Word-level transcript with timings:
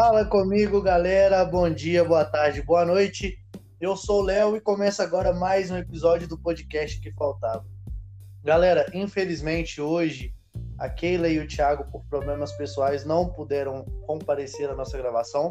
Fala 0.00 0.24
comigo, 0.24 0.80
galera. 0.80 1.44
Bom 1.44 1.68
dia, 1.68 2.04
boa 2.04 2.24
tarde, 2.24 2.62
boa 2.62 2.84
noite. 2.84 3.36
Eu 3.80 3.96
sou 3.96 4.20
o 4.20 4.24
Léo 4.24 4.54
e 4.54 4.60
começa 4.60 5.02
agora 5.02 5.32
mais 5.32 5.72
um 5.72 5.76
episódio 5.76 6.28
do 6.28 6.38
podcast 6.38 7.00
que 7.00 7.10
faltava. 7.10 7.66
Galera, 8.44 8.86
infelizmente 8.94 9.80
hoje 9.80 10.32
a 10.78 10.88
Keila 10.88 11.28
e 11.28 11.40
o 11.40 11.48
Thiago, 11.48 11.90
por 11.90 12.04
problemas 12.04 12.52
pessoais, 12.52 13.04
não 13.04 13.28
puderam 13.28 13.84
comparecer 14.06 14.70
à 14.70 14.76
nossa 14.76 14.96
gravação, 14.96 15.50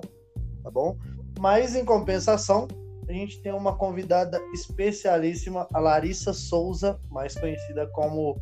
tá 0.64 0.72
bom? 0.72 0.98
Mas 1.38 1.76
em 1.76 1.84
compensação, 1.84 2.70
a 3.06 3.12
gente 3.12 3.42
tem 3.42 3.52
uma 3.52 3.76
convidada 3.76 4.40
especialíssima, 4.54 5.68
a 5.74 5.80
Larissa 5.80 6.32
Souza, 6.32 6.98
mais 7.10 7.38
conhecida 7.38 7.86
como 7.88 8.40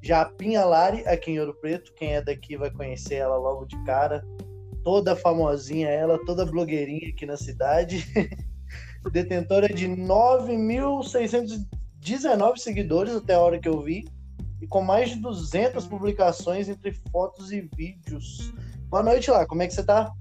Japinha 0.00 0.64
Lari, 0.64 1.04
aqui 1.08 1.32
em 1.32 1.40
Ouro 1.40 1.54
Preto. 1.60 1.92
Quem 1.94 2.14
é 2.14 2.22
daqui 2.22 2.56
vai 2.56 2.70
conhecer 2.70 3.16
ela 3.16 3.36
logo 3.36 3.64
de 3.64 3.76
cara. 3.82 4.24
Toda 4.82 5.14
famosinha 5.16 5.88
ela, 5.88 6.18
toda 6.24 6.46
blogueirinha 6.46 7.08
aqui 7.08 7.26
na 7.26 7.36
cidade. 7.36 8.06
Detentora 9.12 9.68
de 9.68 9.86
9.619 9.88 12.56
seguidores 12.58 13.14
até 13.14 13.34
a 13.34 13.40
hora 13.40 13.58
que 13.58 13.68
eu 13.68 13.82
vi. 13.82 14.06
E 14.60 14.66
com 14.66 14.82
mais 14.82 15.10
de 15.10 15.16
200 15.16 15.86
publicações 15.86 16.68
entre 16.68 16.92
fotos 17.10 17.52
e 17.52 17.68
vídeos. 17.76 18.52
Boa 18.88 19.02
noite 19.02 19.30
lá, 19.30 19.46
como 19.46 19.62
é 19.62 19.66
que 19.66 19.74
você 19.74 19.84
tá? 19.84 20.12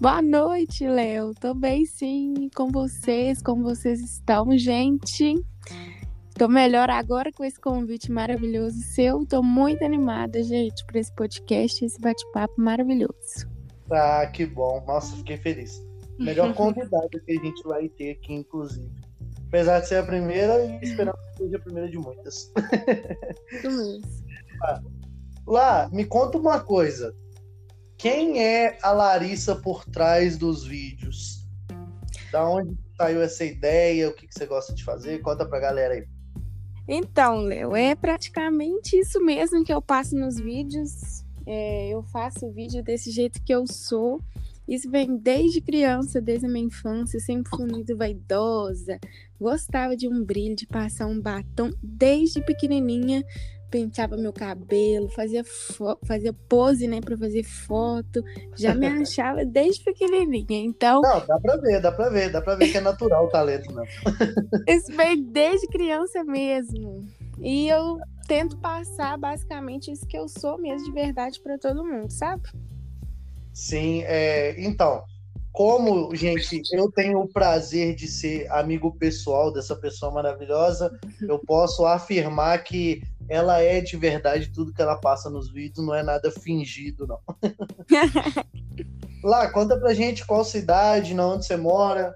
Boa 0.00 0.22
noite, 0.22 0.86
Léo. 0.86 1.34
Tô 1.34 1.52
bem 1.52 1.84
sim, 1.84 2.48
com 2.54 2.68
vocês, 2.68 3.42
como 3.42 3.62
vocês 3.62 4.00
estão, 4.00 4.56
gente? 4.56 5.34
Tô 6.40 6.48
melhor 6.48 6.88
agora 6.88 7.30
com 7.30 7.44
esse 7.44 7.60
convite 7.60 8.10
maravilhoso 8.10 8.78
seu. 8.78 9.26
Tô 9.26 9.42
muito 9.42 9.84
animada, 9.84 10.42
gente, 10.42 10.82
para 10.86 10.98
esse 10.98 11.14
podcast, 11.14 11.84
esse 11.84 12.00
bate-papo 12.00 12.54
maravilhoso. 12.56 13.46
Ah, 13.92 14.26
que 14.26 14.46
bom. 14.46 14.84
Nossa, 14.86 15.16
fiquei 15.16 15.36
feliz. 15.36 15.82
Melhor 16.18 16.52
convidado 16.54 17.08
que 17.08 17.32
a 17.32 17.42
gente 17.42 17.62
vai 17.64 17.88
ter 17.88 18.12
aqui, 18.12 18.34
inclusive. 18.34 18.90
Apesar 19.48 19.80
de 19.80 19.88
ser 19.88 19.96
a 19.96 20.04
primeira, 20.04 20.64
e 20.64 20.78
esperamos 20.82 21.20
que 21.32 21.44
seja 21.44 21.56
a 21.56 21.60
primeira 21.60 21.90
de 21.90 21.98
muitas. 21.98 22.52
Lá, 25.46 25.88
me 25.92 26.04
conta 26.04 26.38
uma 26.38 26.60
coisa. 26.60 27.14
Quem 27.98 28.42
é 28.42 28.78
a 28.82 28.92
Larissa 28.92 29.56
por 29.56 29.84
trás 29.84 30.38
dos 30.38 30.64
vídeos? 30.64 31.46
Da 32.30 32.48
onde 32.48 32.78
saiu 32.96 33.20
essa 33.20 33.44
ideia? 33.44 34.08
O 34.08 34.14
que, 34.14 34.28
que 34.28 34.34
você 34.34 34.46
gosta 34.46 34.72
de 34.72 34.84
fazer? 34.84 35.20
Conta 35.20 35.44
pra 35.44 35.58
galera 35.58 35.94
aí. 35.94 36.06
Então, 36.86 37.38
Léo, 37.38 37.76
é 37.76 37.94
praticamente 37.94 38.96
isso 38.96 39.22
mesmo 39.24 39.64
que 39.64 39.72
eu 39.72 39.82
passo 39.82 40.16
nos 40.16 40.38
vídeos. 40.38 41.19
É, 41.46 41.88
eu 41.88 42.02
faço 42.02 42.46
o 42.46 42.52
vídeo 42.52 42.82
desse 42.82 43.10
jeito 43.10 43.42
que 43.42 43.54
eu 43.54 43.66
sou. 43.66 44.20
Isso 44.68 44.90
vem 44.90 45.16
desde 45.16 45.60
criança, 45.60 46.20
desde 46.20 46.46
a 46.46 46.48
minha 46.48 46.66
infância. 46.66 47.18
Sempre 47.18 47.50
fui 47.50 47.66
muito 47.66 47.96
vaidosa. 47.96 48.98
Gostava 49.40 49.96
de 49.96 50.06
um 50.06 50.24
brilho, 50.24 50.54
de 50.54 50.66
passar 50.66 51.06
um 51.06 51.20
batom 51.20 51.70
desde 51.82 52.40
pequenininha 52.40 53.24
penteava 53.70 54.16
meu 54.16 54.32
cabelo, 54.32 55.08
fazia, 55.08 55.44
fazia 56.04 56.32
pose, 56.48 56.86
né, 56.88 57.00
para 57.00 57.16
fazer 57.16 57.44
foto. 57.44 58.22
Já 58.56 58.74
me 58.74 58.86
achava 59.00 59.44
desde 59.44 59.84
pequenininha. 59.84 60.64
Então. 60.64 61.00
Não, 61.00 61.24
dá 61.24 61.38
pra 61.38 61.56
ver, 61.56 61.80
dá 61.80 61.92
pra 61.92 62.08
ver, 62.10 62.30
dá 62.30 62.42
pra 62.42 62.56
ver 62.56 62.70
que 62.70 62.78
é 62.78 62.80
natural 62.80 63.26
o 63.26 63.28
talento, 63.28 63.72
né? 63.72 63.84
Isso 64.68 64.94
vem 64.94 65.22
desde 65.22 65.68
criança 65.68 66.24
mesmo. 66.24 67.06
E 67.40 67.68
eu 67.68 67.98
tento 68.28 68.56
passar 68.58 69.18
basicamente 69.18 69.90
isso 69.90 70.06
que 70.06 70.16
eu 70.16 70.28
sou 70.28 70.58
mesmo 70.58 70.86
de 70.86 70.92
verdade 70.92 71.40
para 71.40 71.58
todo 71.58 71.84
mundo, 71.84 72.10
sabe? 72.10 72.48
Sim, 73.52 74.02
é, 74.04 74.54
então, 74.62 75.02
como, 75.52 76.14
gente, 76.14 76.62
eu 76.72 76.90
tenho 76.92 77.20
o 77.20 77.28
prazer 77.28 77.94
de 77.94 78.06
ser 78.06 78.50
amigo 78.52 78.92
pessoal 78.96 79.52
dessa 79.52 79.74
pessoa 79.74 80.12
maravilhosa, 80.12 80.96
eu 81.20 81.38
posso 81.38 81.84
afirmar 81.84 82.62
que 82.62 83.02
ela 83.28 83.60
é 83.60 83.80
de 83.80 83.96
verdade 83.96 84.50
tudo 84.50 84.72
que 84.72 84.80
ela 84.80 84.96
passa 84.96 85.28
nos 85.28 85.50
vídeos, 85.52 85.84
não 85.84 85.94
é 85.94 86.02
nada 86.02 86.30
fingido, 86.30 87.06
não. 87.06 87.20
Lá, 89.22 89.50
conta 89.50 89.76
pra 89.76 89.92
gente 89.92 90.24
qual 90.24 90.44
cidade, 90.44 91.18
onde 91.18 91.44
você 91.44 91.56
mora. 91.56 92.14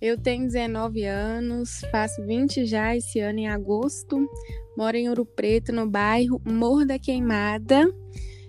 Eu 0.00 0.16
tenho 0.16 0.46
19 0.46 1.04
anos, 1.04 1.82
faço 1.92 2.24
20 2.24 2.64
já 2.64 2.96
esse 2.96 3.20
ano 3.20 3.40
em 3.40 3.48
agosto. 3.48 4.26
Moro 4.74 4.96
em 4.96 5.10
Ouro 5.10 5.26
Preto, 5.26 5.72
no 5.72 5.86
bairro 5.86 6.40
Morro 6.42 6.86
da 6.86 6.98
Queimada. 6.98 7.84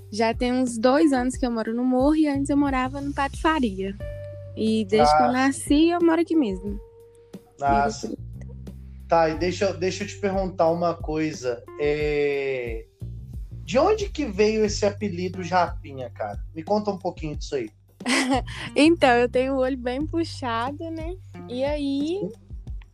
Já 0.09 0.33
tem 0.33 0.53
uns 0.53 0.77
dois 0.77 1.11
anos 1.11 1.35
que 1.35 1.45
eu 1.45 1.51
moro 1.51 1.73
no 1.73 1.83
Morro 1.83 2.15
e 2.15 2.25
antes 2.25 2.49
eu 2.49 2.55
morava 2.55 3.01
no 3.01 3.13
Patifaria. 3.13 3.97
E 4.55 4.85
desde 4.85 5.13
ah. 5.13 5.17
que 5.17 5.23
eu 5.23 5.27
ah. 5.27 5.31
nasci, 5.31 5.89
eu 5.89 5.99
moro 6.01 6.21
aqui 6.21 6.35
mesmo. 6.35 6.79
Ah, 7.61 7.87
Tá, 9.09 9.27
e 9.27 9.37
deixa, 9.37 9.73
deixa 9.73 10.05
eu 10.05 10.07
te 10.07 10.17
perguntar 10.19 10.71
uma 10.71 10.95
coisa. 10.95 11.61
É... 11.81 12.85
De 13.65 13.77
onde 13.77 14.07
que 14.07 14.23
veio 14.23 14.63
esse 14.63 14.85
apelido 14.85 15.43
Japinha, 15.43 16.09
cara? 16.09 16.39
Me 16.55 16.63
conta 16.63 16.91
um 16.91 16.97
pouquinho 16.97 17.35
disso 17.35 17.55
aí. 17.55 17.69
então, 18.73 19.09
eu 19.09 19.27
tenho 19.27 19.55
o 19.55 19.57
olho 19.57 19.77
bem 19.77 20.05
puxado, 20.07 20.89
né? 20.89 21.13
E 21.49 21.63
aí, 21.63 22.29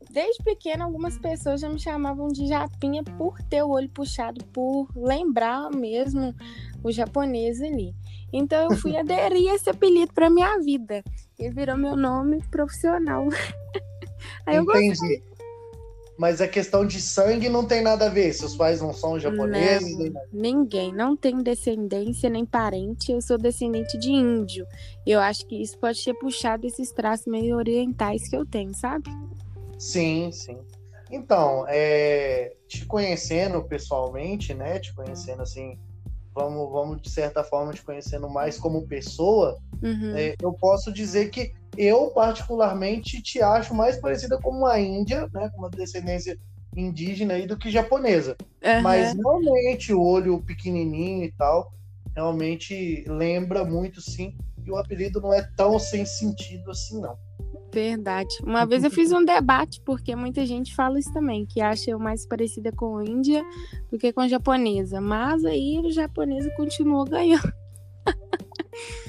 desde 0.09 0.43
pequena, 0.43 0.85
algumas 0.85 1.17
pessoas 1.17 1.61
já 1.61 1.69
me 1.69 1.79
chamavam 1.79 2.27
de 2.27 2.47
Japinha 2.47 3.03
por 3.03 3.41
ter 3.43 3.63
o 3.63 3.69
olho 3.69 3.89
puxado, 3.89 4.43
por 4.45 4.87
lembrar 4.95 5.69
mesmo 5.71 6.33
o 6.83 6.91
japonês 6.91 7.61
ali. 7.61 7.93
Então, 8.31 8.69
eu 8.69 8.77
fui 8.77 8.95
aderir 8.97 9.53
esse 9.53 9.69
apelido 9.69 10.13
para 10.13 10.29
minha 10.29 10.59
vida. 10.59 11.03
E 11.39 11.49
virou 11.49 11.77
meu 11.77 11.95
nome 11.95 12.41
profissional. 12.49 13.27
aí 14.45 14.55
eu 14.55 14.63
Entendi. 14.63 14.89
Gostei. 14.89 15.23
Mas 16.17 16.41
a 16.41 16.47
questão 16.47 16.85
de 16.85 16.99
sangue 16.99 17.47
não 17.47 17.65
tem 17.65 17.81
nada 17.81 18.07
a 18.07 18.09
ver. 18.09 18.33
Seus 18.33 18.55
pais 18.55 18.81
não 18.81 18.93
são 18.93 19.19
japoneses? 19.19 20.11
Não, 20.11 20.21
ninguém. 20.33 20.91
Não 20.91 21.15
tem 21.15 21.43
descendência 21.43 22.29
nem 22.29 22.45
parente. 22.45 23.11
Eu 23.11 23.21
sou 23.21 23.37
descendente 23.37 23.97
de 23.99 24.09
índio. 24.09 24.65
Eu 25.05 25.19
acho 25.19 25.45
que 25.45 25.61
isso 25.61 25.77
pode 25.77 26.03
ter 26.03 26.15
puxado 26.15 26.65
esses 26.65 26.91
traços 26.91 27.27
meio 27.27 27.55
orientais 27.55 28.27
que 28.27 28.35
eu 28.35 28.45
tenho, 28.45 28.73
sabe? 28.73 29.09
Sim, 29.77 30.31
sim. 30.31 30.57
Então, 31.11 31.65
é, 31.67 32.53
te 32.67 32.85
conhecendo 32.85 33.63
pessoalmente, 33.63 34.53
né? 34.53 34.79
Te 34.79 34.93
conhecendo 34.93 35.43
assim, 35.43 35.77
vamos, 36.37 36.71
vamos 36.71 37.01
de 37.01 37.09
certa 37.09 37.43
forma 37.43 37.73
te 37.73 37.83
conhecendo 37.83 38.29
mais 38.29 38.59
como 38.59 38.87
pessoa, 38.87 39.57
uhum. 39.81 40.15
é, 40.15 40.35
eu 40.41 40.53
posso 40.53 40.93
dizer 40.93 41.29
que 41.31 41.53
eu, 41.77 42.07
particularmente, 42.09 43.21
te 43.21 43.41
acho 43.41 43.73
mais 43.73 43.97
parecida 43.97 44.39
com 44.41 44.49
uma 44.49 44.79
índia, 44.79 45.29
né, 45.33 45.49
com 45.53 45.59
uma 45.59 45.69
descendência 45.69 46.37
indígena 46.75 47.35
aí, 47.35 47.47
do 47.47 47.57
que 47.57 47.69
japonesa. 47.69 48.35
Uhum. 48.63 48.81
Mas 48.81 49.13
realmente 49.13 49.93
o 49.93 50.01
olho 50.01 50.41
pequenininho 50.41 51.23
e 51.23 51.31
tal, 51.31 51.71
realmente 52.15 53.05
lembra 53.07 53.63
muito, 53.63 54.01
sim. 54.01 54.35
E 54.65 54.71
o 54.71 54.77
apelido 54.77 55.21
não 55.21 55.33
é 55.33 55.41
tão 55.55 55.79
sem 55.79 56.05
sentido 56.05 56.71
assim, 56.71 56.99
não. 56.99 57.15
Verdade. 57.73 58.35
Uma 58.43 58.65
vez 58.65 58.83
eu 58.83 58.91
fiz 58.91 59.11
um 59.11 59.23
debate, 59.23 59.81
porque 59.85 60.15
muita 60.15 60.45
gente 60.45 60.75
fala 60.75 60.99
isso 60.99 61.13
também, 61.13 61.45
que 61.45 61.61
acha 61.61 61.91
eu 61.91 61.99
mais 61.99 62.25
parecida 62.25 62.71
com 62.71 62.97
a 62.97 63.05
Índia 63.05 63.45
do 63.91 63.97
que 63.97 64.11
com 64.11 64.21
a 64.21 64.27
japonesa. 64.27 64.99
Mas 64.99 65.45
aí 65.45 65.79
o 65.79 65.91
japonesa 65.91 66.49
continuou 66.57 67.05
ganhando. 67.05 67.53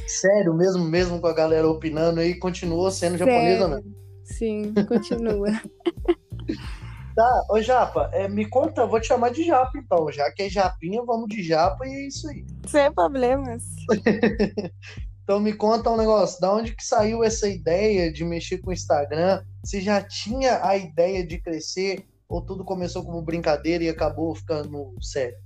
Sério, 0.08 0.54
mesmo, 0.54 0.84
mesmo 0.84 1.20
com 1.20 1.26
a 1.26 1.34
galera 1.34 1.68
opinando 1.68 2.20
aí, 2.20 2.34
continuou 2.34 2.90
sendo 2.90 3.18
Sério? 3.18 3.32
japonesa, 3.32 3.68
né? 3.68 3.82
Sim, 4.24 4.72
continua. 4.86 5.48
tá, 7.14 7.46
ô 7.50 7.60
Japa, 7.60 8.10
é, 8.12 8.28
me 8.28 8.46
conta, 8.46 8.86
vou 8.86 9.00
te 9.00 9.06
chamar 9.06 9.30
de 9.30 9.44
Japa 9.44 9.78
então, 9.78 10.10
já 10.10 10.30
que 10.32 10.42
é 10.42 10.48
Japinha, 10.48 11.02
vamos 11.04 11.28
de 11.28 11.42
Japa 11.42 11.86
e 11.86 11.90
é 11.90 12.06
isso 12.06 12.28
aí. 12.28 12.44
Sem 12.66 12.92
problemas. 12.92 13.64
então 15.22 15.40
me 15.40 15.52
conta 15.52 15.90
um 15.90 15.96
negócio, 15.96 16.40
da 16.40 16.54
onde 16.54 16.74
que 16.74 16.84
saiu 16.84 17.22
essa 17.22 17.48
ideia 17.48 18.10
de 18.10 18.24
mexer 18.24 18.58
com 18.58 18.70
o 18.70 18.72
Instagram? 18.72 19.42
Você 19.62 19.80
já 19.80 20.02
tinha 20.02 20.66
a 20.66 20.76
ideia 20.76 21.26
de 21.26 21.38
crescer 21.38 22.06
ou 22.28 22.42
tudo 22.42 22.64
começou 22.64 23.04
como 23.04 23.22
brincadeira 23.22 23.84
e 23.84 23.88
acabou 23.88 24.34
ficando 24.34 24.94
sério? 25.00 25.36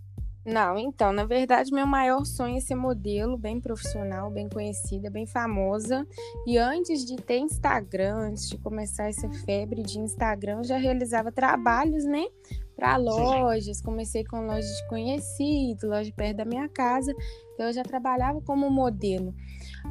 Não, 0.45 0.77
então, 0.77 1.13
na 1.13 1.25
verdade, 1.25 1.73
meu 1.73 1.87
maior 1.87 2.25
sonho 2.25 2.57
é 2.57 2.61
ser 2.61 2.75
modelo, 2.75 3.39
bem 3.39 3.61
profissional, 3.61 4.29
bem 4.29 4.49
conhecida, 4.49 5.09
bem 5.09 5.25
famosa. 5.25 6.05
E 6.45 6.59
antes 6.59 7.05
de 7.05 7.17
ter 7.17 7.39
Instagram, 7.39 8.31
antes 8.31 8.49
de 8.49 8.59
começar 8.59 9.09
essa 9.09 9.31
febre 9.45 9.83
de 9.83 10.01
Instagram, 10.01 10.59
eu 10.59 10.65
já 10.65 10.77
realizava 10.77 11.31
trabalhos, 11.31 12.05
né? 12.05 12.27
Para 12.75 12.97
lojas, 12.97 13.81
comecei 13.81 14.25
com 14.25 14.45
lojas 14.45 14.77
de 14.79 14.89
conhecido, 14.89 15.89
loja 15.89 16.13
perto 16.17 16.39
da 16.39 16.45
minha 16.45 16.69
casa. 16.69 17.15
Então, 17.55 17.67
eu 17.67 17.73
já 17.73 17.85
trabalhava 17.85 18.41
como 18.41 18.69
modelo. 18.69 19.33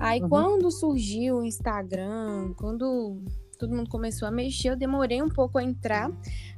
Aí, 0.01 0.21
uhum. 0.21 0.27
quando 0.27 0.69
surgiu 0.69 1.37
o 1.37 1.45
Instagram, 1.45 2.53
quando 2.57 3.21
todo 3.57 3.75
mundo 3.75 3.89
começou 3.89 4.27
a 4.27 4.31
mexer, 4.31 4.69
eu 4.69 4.75
demorei 4.75 5.21
um 5.21 5.29
pouco 5.29 5.59
a 5.59 5.63
entrar, 5.63 6.11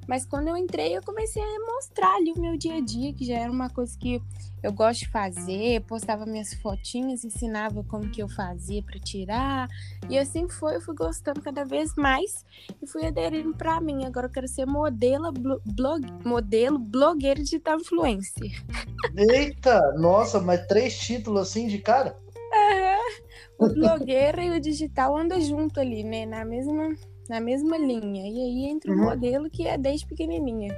mas 0.07 0.25
quando 0.25 0.47
eu 0.47 0.57
entrei, 0.57 0.95
eu 0.95 1.01
comecei 1.01 1.41
a 1.41 1.59
mostrar 1.73 2.15
ali 2.15 2.31
o 2.35 2.39
meu 2.39 2.57
dia 2.57 2.75
a 2.75 2.81
dia, 2.81 3.13
que 3.13 3.25
já 3.25 3.35
era 3.35 3.51
uma 3.51 3.69
coisa 3.69 3.97
que 3.97 4.21
eu 4.61 4.71
gosto 4.71 5.01
de 5.01 5.09
fazer, 5.09 5.81
postava 5.81 6.25
minhas 6.25 6.53
fotinhas, 6.53 7.23
ensinava 7.23 7.83
como 7.83 8.09
que 8.09 8.21
eu 8.21 8.29
fazia 8.29 8.81
para 8.81 9.00
tirar, 9.00 9.67
e 10.09 10.17
assim 10.17 10.47
foi, 10.47 10.75
eu 10.75 10.81
fui 10.81 10.95
gostando 10.95 11.41
cada 11.41 11.65
vez 11.65 11.94
mais 11.95 12.45
e 12.81 12.88
fui 12.88 13.05
aderindo 13.05 13.53
para 13.53 13.79
mim. 13.81 14.05
Agora 14.05 14.27
eu 14.27 14.31
quero 14.31 14.47
ser 14.47 14.65
modelo, 14.65 15.31
blog, 15.31 16.05
modelo, 16.25 16.79
blogueira 16.79 17.41
digital 17.41 17.79
influencer. 17.79 18.63
Eita, 19.15 19.94
nossa, 19.97 20.39
mas 20.39 20.65
três 20.67 20.97
títulos 20.97 21.41
assim 21.50 21.67
de 21.67 21.79
cara? 21.79 22.17
Uhum. 23.59 23.67
O 23.67 23.73
blogueira 23.73 24.44
e 24.44 24.51
o 24.51 24.59
digital 24.59 25.17
andam 25.17 25.39
junto 25.41 25.79
ali, 25.79 26.03
né? 26.03 26.25
Na 26.25 26.44
mesma, 26.45 26.95
na 27.29 27.39
mesma 27.39 27.77
linha. 27.77 28.27
E 28.27 28.41
aí 28.41 28.69
entra 28.69 28.91
o 28.91 28.95
uhum. 28.95 29.05
modelo 29.05 29.49
que 29.49 29.67
é 29.67 29.77
desde 29.77 30.05
pequenininha. 30.05 30.75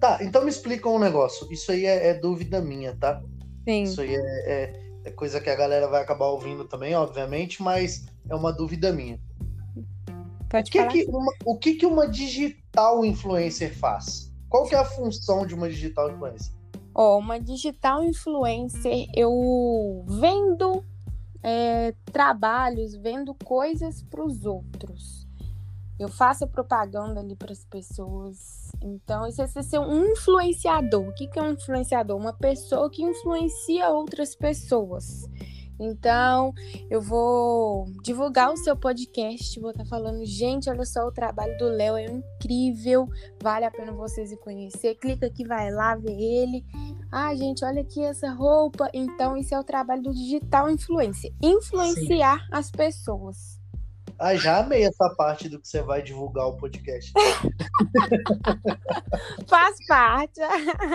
Tá, 0.00 0.18
então 0.22 0.44
me 0.44 0.50
explica 0.50 0.88
um 0.88 0.98
negócio. 0.98 1.50
Isso 1.52 1.72
aí 1.72 1.84
é, 1.84 2.08
é 2.08 2.14
dúvida 2.14 2.60
minha, 2.60 2.96
tá? 2.96 3.22
Sim. 3.64 3.82
Isso 3.82 4.00
aí 4.00 4.14
é, 4.14 4.20
é, 4.20 4.72
é, 5.04 5.10
coisa 5.10 5.40
que 5.40 5.50
a 5.50 5.56
galera 5.56 5.88
vai 5.88 6.02
acabar 6.02 6.26
ouvindo 6.26 6.64
também, 6.64 6.94
obviamente, 6.94 7.62
mas 7.62 8.06
é 8.28 8.34
uma 8.34 8.52
dúvida 8.52 8.92
minha. 8.92 9.20
Pode 10.48 10.70
o 10.70 10.72
que. 10.72 10.86
Que 10.86 11.10
uma, 11.10 11.32
o 11.44 11.58
que, 11.58 11.74
que 11.74 11.86
uma 11.86 12.08
digital 12.08 13.04
influencer 13.04 13.76
faz? 13.76 14.32
Qual 14.48 14.66
que 14.66 14.74
é 14.74 14.78
a 14.78 14.84
função 14.84 15.44
de 15.44 15.54
uma 15.54 15.68
digital 15.68 16.10
influencer? 16.10 16.52
Ó, 16.94 17.16
oh, 17.16 17.18
uma 17.18 17.38
digital 17.38 18.02
influencer, 18.02 19.06
eu 19.14 20.04
vendo 20.06 20.84
é, 21.42 21.94
trabalhos, 22.12 22.94
vendo 22.94 23.34
coisas 23.34 24.02
para 24.02 24.24
os 24.24 24.44
outros. 24.44 25.17
Eu 25.98 26.08
faço 26.08 26.46
propaganda 26.46 27.20
ali 27.20 27.34
para 27.34 27.52
as 27.52 27.64
pessoas. 27.64 28.70
Então, 28.82 29.26
isso 29.26 29.42
é 29.42 29.46
ser 29.46 29.80
um 29.80 30.12
influenciador. 30.12 31.08
O 31.08 31.14
que 31.14 31.28
é 31.36 31.42
um 31.42 31.52
influenciador? 31.52 32.16
Uma 32.16 32.32
pessoa 32.32 32.88
que 32.90 33.02
influencia 33.02 33.90
outras 33.90 34.36
pessoas. 34.36 35.28
Então, 35.80 36.52
eu 36.90 37.00
vou 37.00 37.86
divulgar 38.02 38.52
o 38.52 38.56
seu 38.56 38.76
podcast, 38.76 39.60
vou 39.60 39.70
estar 39.70 39.84
tá 39.84 39.88
falando, 39.88 40.24
gente, 40.24 40.68
olha 40.68 40.84
só, 40.84 41.06
o 41.06 41.12
trabalho 41.12 41.56
do 41.56 41.68
Léo 41.68 41.96
é 41.96 42.06
incrível, 42.06 43.08
vale 43.40 43.64
a 43.64 43.70
pena 43.70 43.92
vocês 43.92 44.36
conhecer. 44.40 44.96
Clica 44.96 45.26
aqui, 45.26 45.44
vai 45.46 45.70
lá 45.70 45.94
ver 45.94 46.18
ele. 46.18 46.64
Ah, 47.12 47.34
gente, 47.34 47.64
olha 47.64 47.82
aqui 47.82 48.02
essa 48.02 48.30
roupa. 48.30 48.90
Então, 48.92 49.36
isso 49.36 49.54
é 49.54 49.60
o 49.60 49.64
trabalho 49.64 50.02
do 50.02 50.12
digital 50.12 50.68
influencer, 50.68 51.32
influenciar 51.40 52.40
Sim. 52.40 52.48
as 52.50 52.70
pessoas. 52.70 53.57
Ah, 54.18 54.34
já 54.34 54.58
amei 54.58 54.84
essa 54.84 55.08
parte 55.16 55.48
do 55.48 55.60
que 55.60 55.68
você 55.68 55.80
vai 55.80 56.02
divulgar 56.02 56.48
o 56.48 56.56
podcast. 56.56 57.12
Faz 59.48 59.76
parte. 59.86 60.40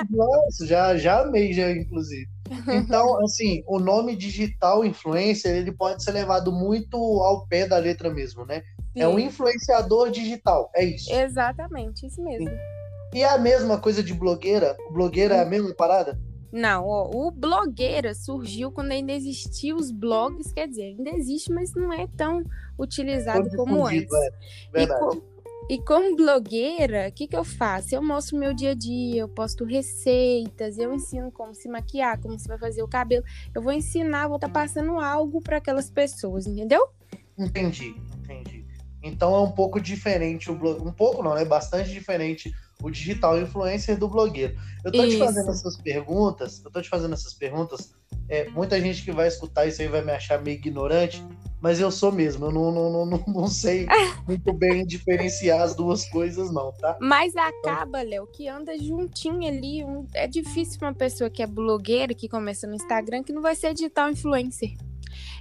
Nossa, 0.10 0.68
já, 0.68 0.98
já 0.98 1.22
amei, 1.22 1.54
já, 1.54 1.72
inclusive. 1.72 2.28
Então, 2.68 3.24
assim, 3.24 3.64
o 3.66 3.80
nome 3.80 4.16
digital 4.16 4.84
influencer, 4.84 5.56
ele 5.56 5.72
pode 5.72 6.04
ser 6.04 6.12
levado 6.12 6.52
muito 6.52 6.98
ao 6.98 7.48
pé 7.48 7.66
da 7.66 7.78
letra 7.78 8.14
mesmo, 8.14 8.46
né? 8.46 8.62
Sim. 8.94 9.02
É 9.02 9.08
um 9.08 9.18
influenciador 9.18 10.12
digital, 10.12 10.70
é 10.75 10.84
isso. 10.84 11.12
Exatamente, 11.12 12.06
isso 12.06 12.22
mesmo. 12.22 12.52
E 13.14 13.22
é 13.22 13.30
a 13.30 13.38
mesma 13.38 13.78
coisa 13.78 14.04
de 14.04 14.14
blogueira? 14.14 14.75
Blogueira 14.92 15.36
é 15.36 15.42
a 15.42 15.46
mesma 15.46 15.74
parada? 15.74 16.20
Não, 16.53 16.85
ó, 16.88 17.09
o 17.11 17.31
blogueira 17.31 18.13
surgiu 18.13 18.71
quando 18.71 18.91
ainda 18.91 19.11
existiam 19.11 19.75
os 19.75 19.89
blogs, 19.89 20.53
quer 20.53 20.67
dizer, 20.67 20.95
ainda 20.95 21.09
existe, 21.09 21.51
mas 21.51 21.73
não 21.73 21.91
é 21.91 22.05
tão 22.15 22.44
utilizado 22.77 23.50
como 23.55 23.88
antes. 23.88 24.13
É. 24.75 24.83
E, 24.83 25.73
e 25.73 25.79
como 25.79 26.15
blogueira, 26.15 27.07
o 27.09 27.11
que, 27.11 27.25
que 27.25 27.35
eu 27.35 27.44
faço? 27.44 27.95
Eu 27.95 28.03
mostro 28.03 28.38
meu 28.38 28.53
dia 28.53 28.69
a 28.69 28.75
dia, 28.75 29.21
eu 29.21 29.27
posto 29.27 29.65
receitas, 29.65 30.77
eu 30.77 30.94
ensino 30.94 31.31
como 31.31 31.55
se 31.55 31.67
maquiar, 31.67 32.21
como 32.21 32.38
se 32.38 32.47
vai 32.47 32.59
fazer 32.59 32.83
o 32.83 32.88
cabelo. 32.88 33.25
Eu 33.55 33.59
vou 33.63 33.73
ensinar, 33.73 34.27
vou 34.27 34.35
estar 34.35 34.47
tá 34.47 34.53
passando 34.53 35.00
algo 35.00 35.41
para 35.41 35.57
aquelas 35.57 35.89
pessoas, 35.89 36.45
entendeu? 36.45 36.88
Entendi, 37.35 37.95
entendi. 38.15 38.63
Então 39.01 39.33
é 39.35 39.39
um 39.39 39.51
pouco 39.51 39.81
diferente 39.81 40.51
o 40.51 40.55
blog, 40.55 40.88
um 40.88 40.94
pouco 40.94 41.23
não, 41.23 41.35
é 41.35 41.44
bastante 41.44 41.89
diferente 41.89 42.53
o 42.83 42.91
digital 42.91 43.39
influencer 43.39 43.97
do 43.97 44.09
blogueiro. 44.09 44.56
Eu 44.83 44.91
tô 44.91 45.03
isso. 45.03 45.12
te 45.12 45.18
fazendo 45.18 45.50
essas 45.50 45.77
perguntas, 45.77 46.62
eu 46.63 46.69
tô 46.69 46.81
te 46.81 46.89
fazendo 46.89 47.13
essas 47.13 47.33
perguntas. 47.33 47.95
É, 48.27 48.50
muita 48.50 48.80
gente 48.80 49.03
que 49.03 49.12
vai 49.12 49.27
escutar 49.27 49.65
isso 49.65 49.81
aí 49.81 49.88
vai 49.88 50.03
me 50.03 50.12
achar 50.12 50.41
meio 50.41 50.57
ignorante, 50.57 51.25
mas 51.62 51.80
eu 51.80 51.89
sou 51.89 52.12
mesmo, 52.12 52.47
eu 52.47 52.51
não, 52.51 52.71
não, 52.71 53.06
não, 53.06 53.24
não 53.25 53.47
sei 53.47 53.88
muito 54.27 54.51
bem 54.51 54.85
diferenciar 54.85 55.62
as 55.62 55.75
duas 55.75 56.06
coisas, 56.09 56.51
não, 56.51 56.74
tá? 56.74 56.97
Mas 57.00 57.33
acaba, 57.38 58.01
Léo, 58.01 58.27
que 58.27 58.50
anda 58.50 58.77
juntinho 58.77 59.47
ali. 59.47 59.83
Um... 59.83 60.06
É 60.13 60.27
difícil 60.27 60.77
uma 60.81 60.94
pessoa 60.94 61.29
que 61.29 61.41
é 61.41 61.47
blogueira, 61.47 62.13
que 62.13 62.27
começa 62.27 62.68
no 62.68 62.75
Instagram, 62.75 63.24
que 63.24 63.31
não 63.31 63.41
vai 63.41 63.56
ser 63.56 63.74
digital 63.74 64.09
influencer. 64.09 64.74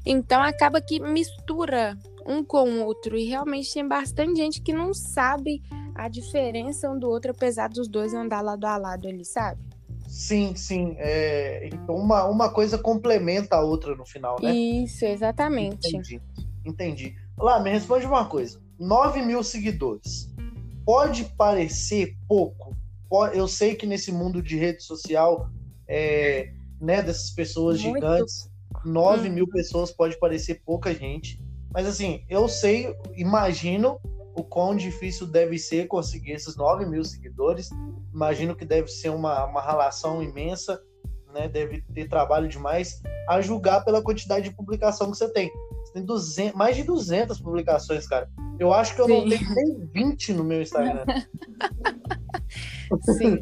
Então 0.07 0.41
acaba 0.41 0.81
que 0.81 1.01
mistura 1.01 1.99
um 2.25 2.45
com 2.45 2.69
o 2.69 2.85
outro. 2.85 3.17
E 3.17 3.25
realmente 3.25 3.73
tem 3.73 3.87
bastante 3.87 4.37
gente 4.37 4.63
que 4.63 4.73
não 4.73 4.95
sabe 4.95 5.61
a 5.95 6.09
diferença 6.09 6.91
um 6.91 6.99
do 6.99 7.09
outro, 7.09 7.31
apesar 7.31 7.69
dos 7.69 7.89
dois 7.89 8.15
andar 8.15 8.41
lado 8.41 8.65
a 8.65 8.77
lado 8.77 9.09
ali, 9.09 9.25
sabe? 9.25 9.61
Sim, 10.09 10.55
sim. 10.55 10.95
É, 10.99 11.69
então 11.73 11.97
uma, 11.97 12.25
uma 12.25 12.51
coisa 12.51 12.77
complementa 12.77 13.57
a 13.57 13.63
outra 13.63 13.95
no 13.95 14.05
final, 14.05 14.37
né? 14.43 14.55
Isso, 14.55 15.05
exatamente. 15.05 15.89
Entendi. 15.89 16.21
Entendi. 16.65 17.17
Lá, 17.39 17.61
me 17.61 17.71
responde 17.71 18.07
uma 18.07 18.27
coisa. 18.27 18.61
9 18.79 19.23
mil 19.23 19.43
seguidores. 19.43 20.31
Pode 20.85 21.25
parecer 21.37 22.17
pouco. 22.29 22.77
Eu 23.33 23.47
sei 23.47 23.75
que 23.75 23.87
nesse 23.87 24.11
mundo 24.11 24.43
de 24.43 24.57
rede 24.57 24.83
social, 24.83 25.49
é, 25.89 26.53
né, 26.81 27.03
dessas 27.03 27.31
pessoas 27.31 27.83
Muito. 27.83 27.95
gigantes, 27.95 28.51
9 28.85 29.29
hum. 29.29 29.33
mil 29.33 29.49
pessoas 29.49 29.91
pode 29.91 30.19
parecer 30.19 30.63
pouca 30.65 30.95
gente. 30.95 31.41
Mas 31.73 31.87
assim, 31.87 32.25
eu 32.29 32.49
sei, 32.49 32.95
imagino 33.15 33.99
o 34.35 34.43
quão 34.43 34.75
difícil 34.75 35.27
deve 35.27 35.59
ser 35.59 35.87
conseguir 35.87 36.33
esses 36.33 36.57
9 36.57 36.87
mil 36.87 37.05
seguidores. 37.05 37.71
Imagino 38.13 38.55
que 38.55 38.65
deve 38.65 38.89
ser 38.89 39.11
uma, 39.11 39.45
uma 39.45 39.61
relação 39.61 40.23
imensa, 40.23 40.81
né? 41.33 41.49
deve 41.49 41.83
ter 41.95 42.09
trabalho 42.09 42.49
demais, 42.49 43.01
a 43.29 43.41
julgar 43.41 43.85
pela 43.85 44.03
quantidade 44.03 44.49
de 44.49 44.57
publicação 44.57 45.11
que 45.11 45.17
você 45.17 45.29
tem. 45.29 45.51
Você 45.85 45.93
tem 45.95 46.05
200, 46.05 46.57
mais 46.57 46.77
de 46.77 46.83
200 46.83 47.41
publicações, 47.41 48.07
cara. 48.07 48.29
Eu 48.59 48.73
acho 48.73 48.95
que 48.95 49.01
eu 49.01 49.07
Sim. 49.07 49.13
não 49.13 49.29
tenho 49.29 49.55
nem 49.55 49.87
20 49.87 50.33
no 50.35 50.45
meu 50.45 50.63
Instagram. 50.63 51.05
Sim. 53.19 53.39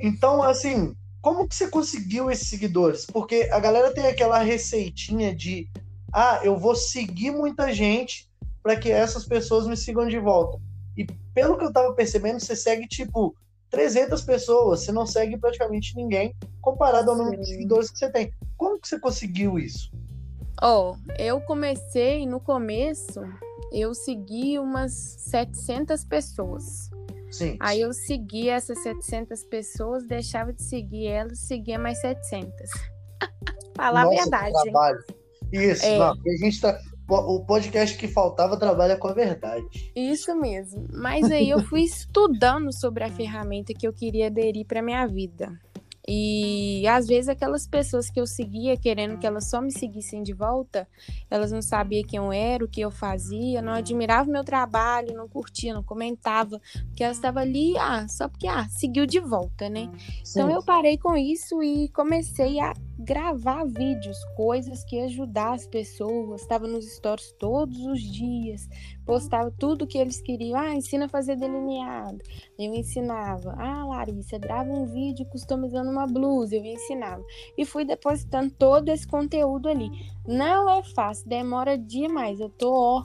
então, 0.00 0.42
assim, 0.42 0.94
como 1.20 1.48
que 1.48 1.54
você 1.54 1.68
conseguiu 1.68 2.30
esses 2.30 2.48
seguidores? 2.48 3.06
Porque 3.06 3.48
a 3.52 3.60
galera 3.60 3.92
tem 3.92 4.06
aquela 4.06 4.38
receitinha 4.38 5.34
de 5.34 5.68
ah, 6.12 6.40
eu 6.42 6.56
vou 6.56 6.74
seguir 6.74 7.30
muita 7.30 7.72
gente 7.72 8.25
para 8.66 8.74
que 8.74 8.90
essas 8.90 9.24
pessoas 9.24 9.64
me 9.64 9.76
sigam 9.76 10.08
de 10.08 10.18
volta. 10.18 10.60
E 10.96 11.06
pelo 11.32 11.56
que 11.56 11.64
eu 11.64 11.72
tava 11.72 11.94
percebendo, 11.94 12.40
você 12.40 12.56
segue 12.56 12.88
tipo 12.88 13.32
300 13.70 14.20
pessoas, 14.22 14.80
você 14.80 14.90
não 14.90 15.06
segue 15.06 15.38
praticamente 15.38 15.94
ninguém 15.94 16.34
comparado 16.60 17.08
ao 17.08 17.16
número 17.16 17.40
de 17.40 17.46
seguidores 17.46 17.92
que 17.92 17.98
você 18.00 18.10
tem. 18.10 18.32
Como 18.56 18.80
que 18.80 18.88
você 18.88 18.98
conseguiu 18.98 19.56
isso? 19.56 19.92
Ó, 20.60 20.94
oh, 20.94 21.12
eu 21.16 21.40
comecei 21.42 22.26
no 22.26 22.40
começo, 22.40 23.20
eu 23.70 23.94
segui 23.94 24.58
umas 24.58 24.92
700 24.92 26.02
pessoas. 26.02 26.90
Sim. 27.30 27.56
Aí 27.60 27.82
eu 27.82 27.92
segui 27.92 28.48
essas 28.48 28.82
700 28.82 29.44
pessoas, 29.44 30.08
deixava 30.08 30.52
de 30.52 30.64
seguir 30.64 31.06
elas, 31.06 31.38
seguia 31.38 31.78
mais 31.78 32.00
700. 32.00 32.50
Falar 33.76 34.06
Nossa, 34.06 34.16
a 34.18 34.22
verdade. 34.22 34.62
Trabalho. 34.64 35.04
Isso, 35.52 35.86
é. 35.86 35.98
não, 35.98 36.10
a 36.10 36.36
gente 36.44 36.60
tá, 36.60 36.80
o 37.08 37.44
podcast 37.44 37.96
que 37.96 38.08
faltava 38.08 38.58
trabalha 38.58 38.96
com 38.96 39.08
a 39.08 39.12
verdade. 39.12 39.92
Isso 39.94 40.34
mesmo. 40.34 40.86
Mas 40.92 41.30
aí 41.30 41.50
eu 41.50 41.60
fui 41.60 41.82
estudando 41.82 42.72
sobre 42.72 43.04
a 43.04 43.10
ferramenta 43.10 43.72
que 43.72 43.86
eu 43.86 43.92
queria 43.92 44.26
aderir 44.26 44.66
para 44.66 44.82
minha 44.82 45.06
vida. 45.06 45.58
E 46.08 46.86
às 46.86 47.08
vezes 47.08 47.28
aquelas 47.28 47.66
pessoas 47.66 48.08
que 48.08 48.20
eu 48.20 48.26
seguia 48.26 48.76
querendo 48.76 49.18
que 49.18 49.26
elas 49.26 49.50
só 49.50 49.60
me 49.60 49.72
seguissem 49.72 50.22
de 50.22 50.32
volta, 50.32 50.86
elas 51.28 51.50
não 51.50 51.60
sabiam 51.60 52.06
quem 52.06 52.18
eu 52.18 52.32
era, 52.32 52.64
o 52.64 52.68
que 52.68 52.80
eu 52.80 52.92
fazia, 52.92 53.60
não 53.60 53.72
admiravam 53.72 54.32
meu 54.32 54.44
trabalho, 54.44 55.16
não 55.16 55.28
curtia, 55.28 55.74
não 55.74 55.82
comentava, 55.82 56.60
porque 56.86 57.02
elas 57.02 57.16
estavam 57.16 57.42
ali, 57.42 57.76
ah, 57.76 58.06
só 58.08 58.28
porque 58.28 58.46
ah, 58.46 58.68
seguiu 58.68 59.04
de 59.04 59.18
volta, 59.18 59.68
né? 59.68 59.90
Sim. 60.22 60.40
Então 60.40 60.50
eu 60.50 60.62
parei 60.62 60.96
com 60.96 61.16
isso 61.16 61.60
e 61.60 61.88
comecei 61.88 62.60
a 62.60 62.72
gravar 63.06 63.64
vídeos, 63.64 64.18
coisas 64.34 64.82
que 64.84 64.98
ajudar 65.00 65.54
as 65.54 65.64
pessoas. 65.64 66.42
Estava 66.42 66.66
nos 66.66 66.84
stories 66.96 67.32
todos 67.38 67.78
os 67.86 68.00
dias, 68.00 68.68
postava 69.06 69.50
tudo 69.56 69.86
que 69.86 69.96
eles 69.96 70.20
queriam. 70.20 70.58
Ah, 70.58 70.74
ensina 70.74 71.06
a 71.06 71.08
fazer 71.08 71.36
delineado. 71.36 72.18
Eu 72.58 72.74
ensinava. 72.74 73.54
Ah, 73.56 73.86
Larissa, 73.86 74.38
grava 74.38 74.68
um 74.68 74.86
vídeo 74.86 75.24
customizando 75.26 75.88
uma 75.88 76.06
blusa. 76.06 76.56
Eu 76.56 76.64
ensinava. 76.64 77.24
E 77.56 77.64
fui 77.64 77.84
depositando 77.84 78.50
todo 78.50 78.88
esse 78.88 79.06
conteúdo 79.06 79.68
ali. 79.68 79.88
Não 80.26 80.68
é 80.68 80.82
fácil, 80.82 81.28
demora 81.28 81.78
demais. 81.78 82.40
Eu 82.40 82.48
tô 82.48 82.74
ó, 82.74 83.02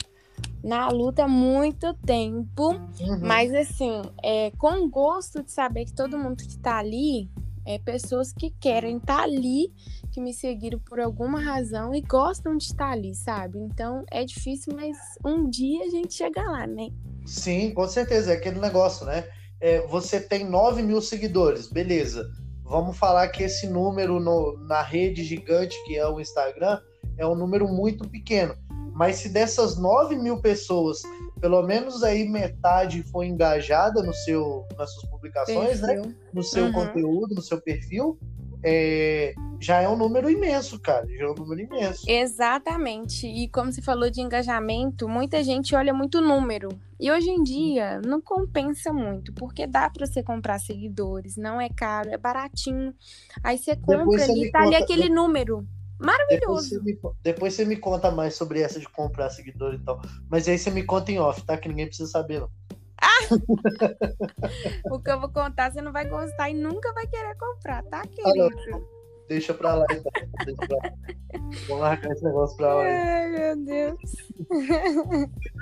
na 0.64 0.90
luta 0.90 1.26
há 1.26 1.28
muito 1.28 1.94
tempo, 1.94 2.72
uhum. 2.72 3.20
mas 3.22 3.54
assim, 3.54 4.02
é, 4.24 4.50
com 4.58 4.90
gosto 4.90 5.44
de 5.44 5.52
saber 5.52 5.86
que 5.86 5.94
todo 5.94 6.18
mundo 6.18 6.38
que 6.38 6.58
tá 6.58 6.80
ali 6.80 7.30
é 7.66 7.78
pessoas 7.80 8.34
que 8.34 8.50
querem 8.60 8.98
estar 8.98 9.18
tá 9.18 9.24
ali, 9.24 9.72
que 10.12 10.20
me 10.20 10.34
seguiram 10.34 10.80
por 10.80 11.00
alguma 11.00 11.40
razão 11.40 11.94
e 11.94 12.02
gostam 12.02 12.58
de 12.58 12.66
estar 12.66 12.88
tá 12.88 12.92
ali, 12.92 13.14
sabe? 13.16 13.60
Então 13.60 14.04
é 14.12 14.26
difícil, 14.26 14.74
mas 14.76 14.98
um 15.26 15.50
dia 15.50 15.86
a 15.86 15.90
gente 15.90 16.14
chega 16.14 16.42
lá, 16.42 16.66
né? 16.68 16.90
Sim, 17.26 17.74
com 17.74 17.88
certeza. 17.88 18.32
É 18.32 18.36
aquele 18.36 18.60
negócio, 18.60 19.06
né? 19.06 19.26
É, 19.60 19.86
você 19.88 20.20
tem 20.20 20.44
9 20.44 20.82
mil 20.82 21.02
seguidores, 21.02 21.68
beleza. 21.68 22.30
Vamos 22.64 22.98
falar 22.98 23.28
que 23.28 23.44
esse 23.44 23.68
número 23.68 24.20
no, 24.20 24.58
na 24.66 24.82
rede 24.82 25.24
gigante 25.24 25.76
que 25.86 25.98
é 25.98 26.08
o 26.08 26.20
Instagram 26.20 26.80
é 27.18 27.28
um 27.28 27.36
número 27.36 27.68
muito 27.68 28.08
pequeno. 28.10 28.56
Mas 28.94 29.18
se 29.18 29.30
dessas 29.30 29.78
9 29.78 30.16
mil 30.16 30.42
pessoas, 30.42 31.02
pelo 31.42 31.64
menos 31.64 32.04
aí 32.04 32.30
metade 32.30 33.02
foi 33.04 33.26
engajada 33.26 34.04
no 34.04 34.14
seu, 34.14 34.66
nas 34.78 34.94
suas 34.94 35.10
publicações, 35.10 35.82
né? 35.82 35.96
perfil. 35.96 36.12
né? 36.12 36.16
No 36.32 36.44
seu 36.44 36.66
uhum. 36.66 36.72
conteúdo, 36.72 37.36
no 37.36 37.42
seu 37.42 37.60
perfil, 37.60 38.18
é, 38.64 39.34
já 39.60 39.82
é 39.82 39.90
um 39.90 39.98
número 39.98 40.30
imenso, 40.30 40.80
cara. 40.80 41.08
Já 41.18 41.26
é 41.26 41.30
um 41.32 41.34
número 41.34 41.62
imenso. 41.62 42.04
Exatamente. 42.08 43.26
E 43.26 43.48
como 43.50 43.72
você 43.72 43.82
falou 43.82 44.10
de 44.12 44.22
engajamento, 44.22 45.10
muita 45.10 45.44
gente 45.44 45.76
olha 45.76 45.94
muito 45.94 46.22
número. 46.22 46.70
E 47.00 47.12
hoje 47.12 47.32
em 47.32 47.42
dia 47.42 48.00
não 48.06 48.22
compensa 48.22 48.94
muito, 48.94 49.34
porque 49.34 49.66
dá 49.66 49.90
para 49.90 50.06
você 50.06 50.22
comprar 50.22 50.60
seguidores, 50.60 51.36
não 51.36 51.60
é 51.60 51.70
caro, 51.70 52.12
é 52.12 52.18
baratinho. 52.18 52.94
Aí 53.44 53.58
você 53.58 53.76
compra 53.76 54.24
ali, 54.24 54.52
tá 54.52 54.64
conta... 54.64 54.76
ali 54.76 54.84
aquele 54.84 55.10
número. 55.10 55.68
Maravilhoso. 56.02 56.40
Depois 56.40 56.68
você, 56.68 56.80
me, 56.80 57.16
depois 57.22 57.54
você, 57.54 57.66
me, 57.66 57.76
conta 57.78 58.10
mais 58.10 58.34
sobre 58.34 58.60
essa 58.60 58.80
de 58.80 58.90
comprar 58.90 59.30
seguidor 59.30 59.76
e 59.76 59.80
tal. 59.80 60.02
Mas 60.30 60.48
aí 60.48 60.58
você 60.58 60.72
me 60.72 60.84
conta 60.84 61.12
em 61.12 61.20
off, 61.20 61.44
tá? 61.44 61.56
Que 61.58 61.70
ninguém 61.70 61.86
precisa 61.86 62.10
saber, 62.10 62.40
não. 62.40 62.50
Ah! 63.00 63.28
o 64.92 65.00
que 65.00 65.12
eu 65.12 65.20
vou 65.20 65.30
contar, 65.30 65.72
você 65.72 65.82
não 65.82 65.92
vai 65.92 66.08
gostar 66.08 66.50
e 66.50 66.54
nunca 66.56 66.92
vai 66.94 67.06
querer 67.06 67.36
comprar, 67.38 67.84
tá, 67.84 68.02
querido? 68.02 68.50
Ah, 68.74 69.02
Deixa 69.30 69.54
pra 69.54 69.76
lá, 69.76 69.86
então. 69.90 70.12
Deixa 70.46 70.68
pra 70.68 70.78
lá. 70.78 70.94
Vamos 71.68 71.82
largar 71.82 72.12
esse 72.12 72.24
negócio 72.24 72.58
pra 72.58 72.74
lá. 72.74 72.84
Ai, 72.84 73.30
meu 73.30 73.56
Deus. 73.64 74.00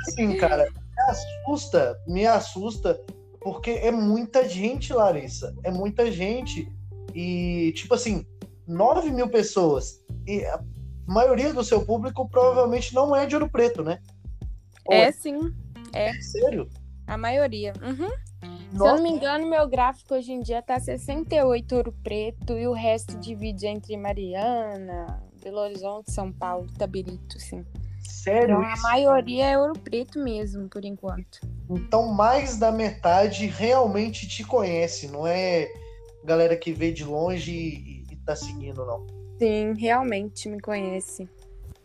Assim, 0.07 0.37
cara, 0.37 0.65
me 0.65 1.03
assusta, 1.09 2.01
me 2.07 2.25
assusta, 2.25 2.99
porque 3.41 3.71
é 3.71 3.91
muita 3.91 4.47
gente, 4.47 4.91
Larissa. 4.91 5.53
É 5.63 5.69
muita 5.69 6.11
gente. 6.11 6.67
E, 7.13 7.71
tipo 7.75 7.93
assim, 7.93 8.25
9 8.65 9.11
mil 9.11 9.29
pessoas 9.29 10.03
e 10.29 10.45
a 10.45 10.61
maioria 11.07 11.51
do 11.51 11.63
seu 11.63 11.83
público 11.83 12.29
provavelmente 12.29 12.93
não 12.93 13.15
é 13.15 13.25
de 13.25 13.35
Ouro 13.35 13.49
Preto, 13.49 13.83
né? 13.83 13.99
é, 14.87 15.01
é 15.01 15.11
sim. 15.11 15.53
É. 15.91 16.09
é. 16.09 16.21
Sério? 16.21 16.69
A 17.07 17.17
maioria. 17.17 17.73
Uhum. 17.81 18.09
Se 18.71 18.75
eu 18.75 18.95
não 18.95 19.01
me 19.01 19.09
engano, 19.09 19.49
meu 19.49 19.67
gráfico 19.67 20.13
hoje 20.13 20.31
em 20.31 20.41
dia 20.41 20.61
tá 20.61 20.79
68 20.79 21.75
Ouro 21.75 21.91
Preto 22.03 22.53
e 22.53 22.67
o 22.67 22.73
resto 22.73 23.17
divide 23.17 23.65
entre 23.65 23.97
Mariana, 23.97 25.19
Belo 25.41 25.57
Horizonte, 25.57 26.11
São 26.11 26.31
Paulo, 26.31 26.67
Tabirito, 26.77 27.39
sim. 27.39 27.65
Sério? 28.01 28.59
Então, 28.59 28.71
a 28.71 28.81
maioria 28.81 29.45
é 29.45 29.57
Ouro 29.57 29.73
Preto 29.79 30.19
mesmo, 30.19 30.69
por 30.69 30.85
enquanto. 30.85 31.39
Então, 31.67 32.13
mais 32.13 32.57
da 32.57 32.71
metade 32.71 33.47
realmente 33.47 34.27
te 34.27 34.43
conhece, 34.43 35.07
não 35.07 35.25
é 35.25 35.67
galera 36.23 36.55
que 36.55 36.71
vê 36.71 36.91
de 36.91 37.03
longe 37.03 37.51
e, 37.51 38.05
e 38.11 38.15
tá 38.17 38.35
seguindo, 38.35 38.85
não. 38.85 39.18
Sim, 39.39 39.73
realmente 39.73 40.49
me 40.49 40.59
conhece. 40.59 41.27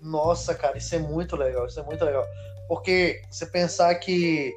Nossa, 0.00 0.54
cara, 0.54 0.76
isso 0.76 0.94
é 0.94 0.98
muito 0.98 1.36
legal, 1.36 1.66
isso 1.66 1.78
é 1.78 1.82
muito 1.84 2.04
legal. 2.04 2.26
Porque 2.68 3.22
você 3.30 3.46
pensar 3.46 3.94
que 3.94 4.52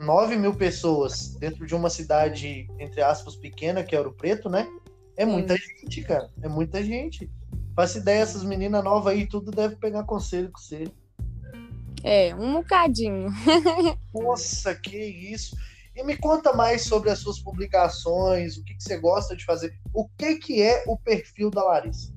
9 0.00 0.36
mil 0.36 0.54
pessoas 0.54 1.34
dentro 1.36 1.64
de 1.64 1.74
uma 1.74 1.88
cidade, 1.88 2.68
entre 2.78 3.00
aspas, 3.00 3.36
pequena, 3.36 3.84
que 3.84 3.94
é 3.94 3.98
Ouro 3.98 4.12
Preto, 4.12 4.50
né? 4.50 4.68
É 5.16 5.24
Sim. 5.24 5.30
muita 5.32 5.56
gente, 5.56 6.02
cara. 6.02 6.28
É 6.42 6.48
muita 6.48 6.82
gente. 6.82 7.30
Faça 7.76 7.98
ideia, 7.98 8.22
essas 8.22 8.42
meninas 8.42 8.82
novas 8.82 9.14
aí, 9.14 9.26
tudo 9.26 9.52
deve 9.52 9.76
pegar 9.76 10.02
conselho 10.04 10.50
com 10.50 10.58
você. 10.58 10.84
É, 12.02 12.34
um 12.34 12.54
bocadinho. 12.54 13.28
Nossa, 14.12 14.74
que 14.74 14.98
isso. 14.98 15.56
E 15.94 16.02
me 16.02 16.16
conta 16.16 16.52
mais 16.52 16.82
sobre 16.82 17.10
as 17.10 17.18
suas 17.18 17.38
publicações, 17.38 18.56
o 18.56 18.64
que, 18.64 18.74
que 18.74 18.82
você 18.82 18.98
gosta 18.98 19.36
de 19.36 19.44
fazer. 19.44 19.78
O 19.94 20.08
que, 20.08 20.36
que 20.36 20.62
é 20.62 20.82
o 20.86 20.96
perfil 20.96 21.50
da 21.50 21.62
Larissa? 21.62 22.12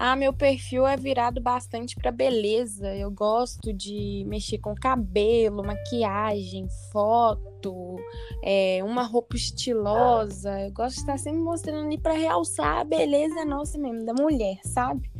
Ah, 0.00 0.14
meu 0.14 0.32
perfil 0.32 0.86
é 0.86 0.96
virado 0.96 1.40
bastante 1.40 1.96
para 1.96 2.12
beleza. 2.12 2.94
Eu 2.94 3.10
gosto 3.10 3.72
de 3.72 4.24
mexer 4.28 4.58
com 4.58 4.72
cabelo, 4.72 5.64
maquiagem, 5.64 6.68
foto, 6.92 7.96
é, 8.40 8.80
uma 8.84 9.02
roupa 9.02 9.34
estilosa. 9.34 10.60
Eu 10.60 10.70
gosto 10.70 10.94
de 10.94 11.00
estar 11.00 11.18
sempre 11.18 11.40
mostrando 11.40 11.86
ali 11.86 11.98
para 11.98 12.12
realçar 12.12 12.78
a 12.78 12.84
beleza 12.84 13.44
nossa 13.44 13.76
mesmo, 13.76 14.06
da 14.06 14.14
mulher, 14.14 14.60
sabe? 14.64 15.10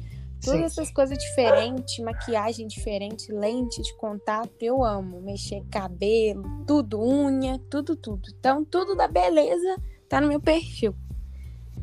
Todas 0.44 0.60
sim, 0.60 0.64
essas 0.66 0.92
coisas 0.92 1.18
diferentes, 1.18 1.98
maquiagem 1.98 2.68
diferente, 2.68 3.32
lente 3.32 3.82
de 3.82 3.96
contato, 3.96 4.54
eu 4.60 4.84
amo. 4.84 5.20
Mexer 5.20 5.64
cabelo, 5.68 6.44
tudo, 6.64 7.02
unha, 7.02 7.58
tudo, 7.68 7.96
tudo. 7.96 8.22
Então, 8.38 8.64
tudo 8.64 8.94
da 8.94 9.08
beleza 9.08 9.76
tá 10.08 10.20
no 10.20 10.28
meu 10.28 10.40
perfil. 10.40 10.94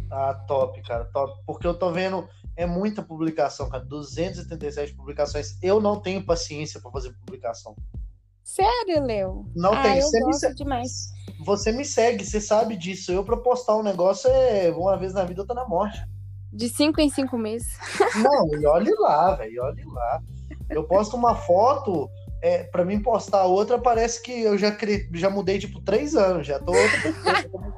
Ah, 0.09 0.33
top, 0.47 0.81
cara, 0.83 1.03
top. 1.11 1.37
Porque 1.45 1.67
eu 1.67 1.73
tô 1.73 1.91
vendo 1.91 2.25
é 2.55 2.65
muita 2.65 3.01
publicação, 3.03 3.69
cara. 3.69 3.83
277 3.83 4.93
publicações. 4.93 5.57
Eu 5.61 5.81
não 5.81 5.99
tenho 5.99 6.25
paciência 6.25 6.79
para 6.79 6.91
fazer 6.91 7.13
publicação. 7.13 7.75
Sério, 8.43 9.03
Leo? 9.03 9.51
Não 9.55 9.73
ah, 9.73 9.81
tem. 9.81 9.97
Eu 9.97 10.03
você 10.03 10.19
gosto 10.19 10.49
me 10.49 10.55
demais. 10.55 10.91
Você 11.43 11.71
me 11.71 11.83
segue, 11.83 12.23
você 12.23 12.39
sabe 12.39 12.77
disso. 12.77 13.11
Eu 13.11 13.23
para 13.23 13.37
postar 13.37 13.75
um 13.75 13.83
negócio 13.83 14.29
é 14.29 14.71
uma 14.71 14.95
vez 14.97 15.13
na 15.13 15.25
vida 15.25 15.41
eu 15.41 15.47
tô 15.47 15.53
na 15.53 15.67
morte. 15.67 15.99
De 16.53 16.69
cinco 16.69 17.01
em 17.01 17.09
cinco 17.09 17.37
meses. 17.37 17.77
Não, 18.15 18.47
e 18.57 18.65
olhe 18.65 18.91
lá, 18.99 19.35
velho, 19.35 19.63
olhe 19.63 19.83
lá. 19.85 20.21
Eu 20.69 20.85
posto 20.85 21.17
uma 21.17 21.35
foto, 21.35 22.09
é, 22.41 22.63
para 22.63 22.85
mim 22.85 23.01
postar 23.01 23.43
outra, 23.43 23.77
parece 23.77 24.21
que 24.21 24.31
eu 24.31 24.57
já, 24.57 24.71
cre... 24.71 25.09
já 25.13 25.29
mudei, 25.29 25.59
tipo, 25.59 25.81
três 25.81 26.15
anos, 26.15 26.47
já 26.47 26.59
tô 26.59 26.71
outra 26.71 27.01
pessoa. 27.01 27.75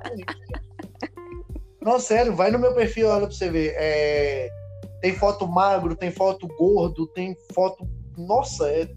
Não, 1.81 1.99
sério, 1.99 2.35
vai 2.35 2.51
no 2.51 2.59
meu 2.59 2.75
perfil, 2.75 3.07
olha 3.07 3.27
pra 3.27 3.35
você 3.35 3.49
ver. 3.49 3.73
É, 3.77 4.49
tem 5.01 5.13
foto 5.13 5.47
magro, 5.47 5.95
tem 5.95 6.11
foto 6.11 6.47
gordo, 6.47 7.07
tem 7.07 7.35
foto. 7.53 7.87
Nossa, 8.17 8.69
é. 8.69 8.89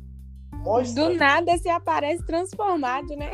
Mostra. 0.52 1.08
Do 1.08 1.14
nada 1.14 1.56
você 1.56 1.68
aparece 1.68 2.24
transformado, 2.24 3.16
né? 3.16 3.30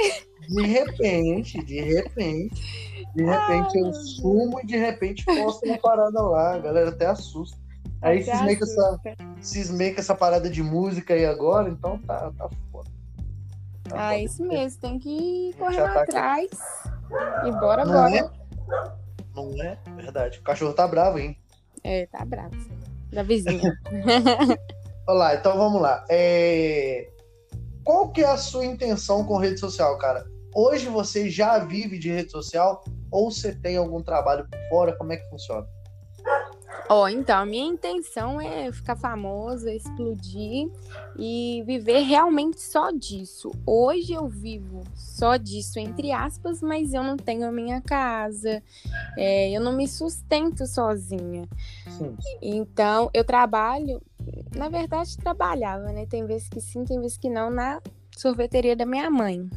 De 0.49 0.63
repente, 0.67 1.63
de 1.65 1.81
repente. 1.81 2.87
De 3.15 3.25
repente 3.25 3.79
Ai, 3.79 3.83
eu 3.83 3.93
sumo 3.95 4.61
e 4.61 4.67
de 4.67 4.77
repente 4.77 5.25
posto 5.25 5.65
uma 5.65 5.79
parada 5.79 6.21
lá. 6.21 6.55
A 6.55 6.59
galera 6.59 6.91
até 6.91 7.07
assusta. 7.07 7.57
Aí 8.03 8.23
cismei 8.23 8.57
com, 8.57 8.65
essa, 8.65 9.01
cismei 9.41 9.95
com 9.95 10.01
essa 10.01 10.15
parada 10.15 10.51
de 10.51 10.63
música 10.63 11.15
aí 11.15 11.25
agora, 11.25 11.69
então 11.69 11.99
tá, 11.99 12.31
tá 12.37 12.49
foda. 12.71 12.91
Tá 13.85 13.97
ah, 13.97 14.11
foda. 14.11 14.19
isso 14.19 14.45
mesmo, 14.45 14.81
tem 14.81 14.99
que 14.99 15.55
correr 15.59 15.77
tá 15.77 16.03
atrás. 16.03 16.51
Aqui. 17.11 17.49
E 17.49 17.53
bora, 17.53 17.85
Não 17.85 17.93
bora. 17.93 18.17
É? 18.17 18.31
Não 19.35 19.63
é? 19.63 19.79
Verdade. 19.97 20.39
O 20.39 20.43
cachorro 20.43 20.75
tá 20.75 20.87
bravo, 20.87 21.19
hein? 21.19 21.37
É, 21.87 22.05
tá 22.07 22.25
bravo. 22.25 22.57
Da 23.13 23.23
vizinha. 23.23 23.73
Olá, 25.07 25.37
então 25.37 25.57
vamos 25.57 25.81
lá. 25.81 26.05
É... 26.11 27.09
Qual 27.85 28.11
que 28.11 28.23
é 28.23 28.27
a 28.27 28.37
sua 28.37 28.65
intenção 28.65 29.25
com 29.25 29.39
rede 29.39 29.61
social, 29.61 29.97
cara? 29.97 30.27
Hoje 30.53 30.89
você 30.89 31.31
já 31.31 31.61
vive 31.61 31.97
de 31.97 32.11
rede 32.11 32.33
social 32.33 32.83
ou 33.09 33.31
você 33.31 33.55
tem 33.55 33.77
algum 33.77 34.03
trabalho 34.03 34.49
por 34.51 34.59
fora? 34.69 34.97
Como 34.97 35.13
é 35.13 35.17
que 35.17 35.31
funciona? 35.31 35.65
Ó, 36.89 37.03
oh, 37.03 37.09
então, 37.09 37.41
a 37.41 37.47
minha 37.47 37.65
intenção 37.65 38.41
é 38.41 38.71
ficar 38.71 38.95
famosa, 38.95 39.73
explodir 39.73 40.71
e 41.19 41.63
viver 41.67 42.03
realmente 42.03 42.61
só 42.61 42.93
disso. 42.93 43.51
Hoje 43.67 44.13
eu 44.13 44.29
vivo 44.29 44.83
só 44.95 45.37
disso, 45.37 45.81
entre 45.81 46.13
aspas, 46.13 46.63
mas 46.63 46.95
eu 46.95 47.03
não 47.03 47.17
tenho 47.17 47.47
a 47.49 47.51
minha 47.51 47.81
casa, 47.81 48.63
é, 49.17 49.51
eu 49.51 49.61
não 49.61 49.73
me 49.73 49.89
sustento 49.89 50.65
sozinha. 50.65 51.49
Sim. 51.89 52.17
Então, 52.41 53.11
eu 53.13 53.25
trabalho, 53.25 54.01
na 54.55 54.69
verdade, 54.69 55.17
trabalhava, 55.17 55.93
né? 55.93 56.07
Tem 56.07 56.25
vezes 56.25 56.49
que 56.49 56.61
sim, 56.61 56.85
tem 56.85 57.01
vezes 57.01 57.19
que 57.19 57.29
não, 57.29 57.51
na 57.51 57.83
sorveteria 58.17 58.77
da 58.77 58.87
minha 58.87 59.11
mãe. 59.11 59.49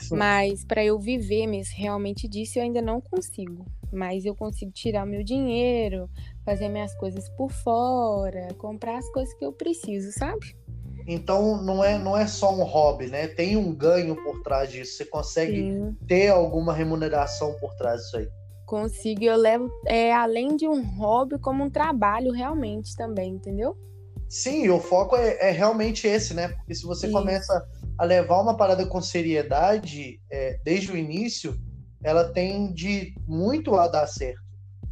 Sim. 0.00 0.16
Mas 0.16 0.64
para 0.64 0.84
eu 0.84 0.98
viver 0.98 1.46
mesmo 1.46 1.74
realmente 1.76 2.28
disso, 2.28 2.58
eu 2.58 2.62
ainda 2.62 2.82
não 2.82 3.00
consigo. 3.00 3.64
Mas 3.94 4.24
eu 4.24 4.34
consigo 4.34 4.72
tirar 4.72 5.04
o 5.04 5.08
meu 5.08 5.22
dinheiro, 5.22 6.08
fazer 6.44 6.68
minhas 6.68 6.94
coisas 6.94 7.28
por 7.30 7.50
fora, 7.50 8.48
comprar 8.58 8.98
as 8.98 9.08
coisas 9.10 9.32
que 9.34 9.44
eu 9.44 9.52
preciso, 9.52 10.12
sabe? 10.12 10.56
Então 11.06 11.62
não 11.62 11.84
é, 11.84 11.98
não 11.98 12.16
é 12.16 12.26
só 12.26 12.54
um 12.54 12.62
hobby, 12.62 13.06
né? 13.06 13.28
Tem 13.28 13.56
um 13.56 13.74
ganho 13.74 14.16
por 14.16 14.42
trás 14.42 14.70
disso. 14.70 14.96
Você 14.96 15.04
consegue 15.04 15.70
Sim. 15.70 15.96
ter 16.06 16.28
alguma 16.28 16.72
remuneração 16.72 17.54
por 17.60 17.74
trás 17.74 18.02
disso 18.02 18.16
aí? 18.16 18.28
Consigo. 18.66 19.22
Eu 19.22 19.36
levo, 19.36 19.70
é, 19.86 20.12
além 20.12 20.56
de 20.56 20.66
um 20.66 20.82
hobby, 20.96 21.38
como 21.38 21.62
um 21.62 21.70
trabalho 21.70 22.32
realmente 22.32 22.96
também, 22.96 23.32
entendeu? 23.32 23.76
Sim, 24.28 24.68
o 24.70 24.80
foco 24.80 25.16
é, 25.16 25.48
é 25.48 25.50
realmente 25.50 26.06
esse, 26.06 26.32
né? 26.32 26.48
Porque 26.48 26.74
se 26.74 26.84
você 26.84 27.06
Isso. 27.06 27.16
começa 27.16 27.68
a 27.98 28.04
levar 28.04 28.40
uma 28.40 28.56
parada 28.56 28.84
com 28.86 29.00
seriedade 29.00 30.20
é, 30.30 30.58
desde 30.64 30.90
o 30.90 30.96
início, 30.96 31.56
ela 32.04 32.28
tende 32.28 33.14
muito 33.26 33.74
a 33.74 33.88
dar 33.88 34.06
certo. 34.06 34.44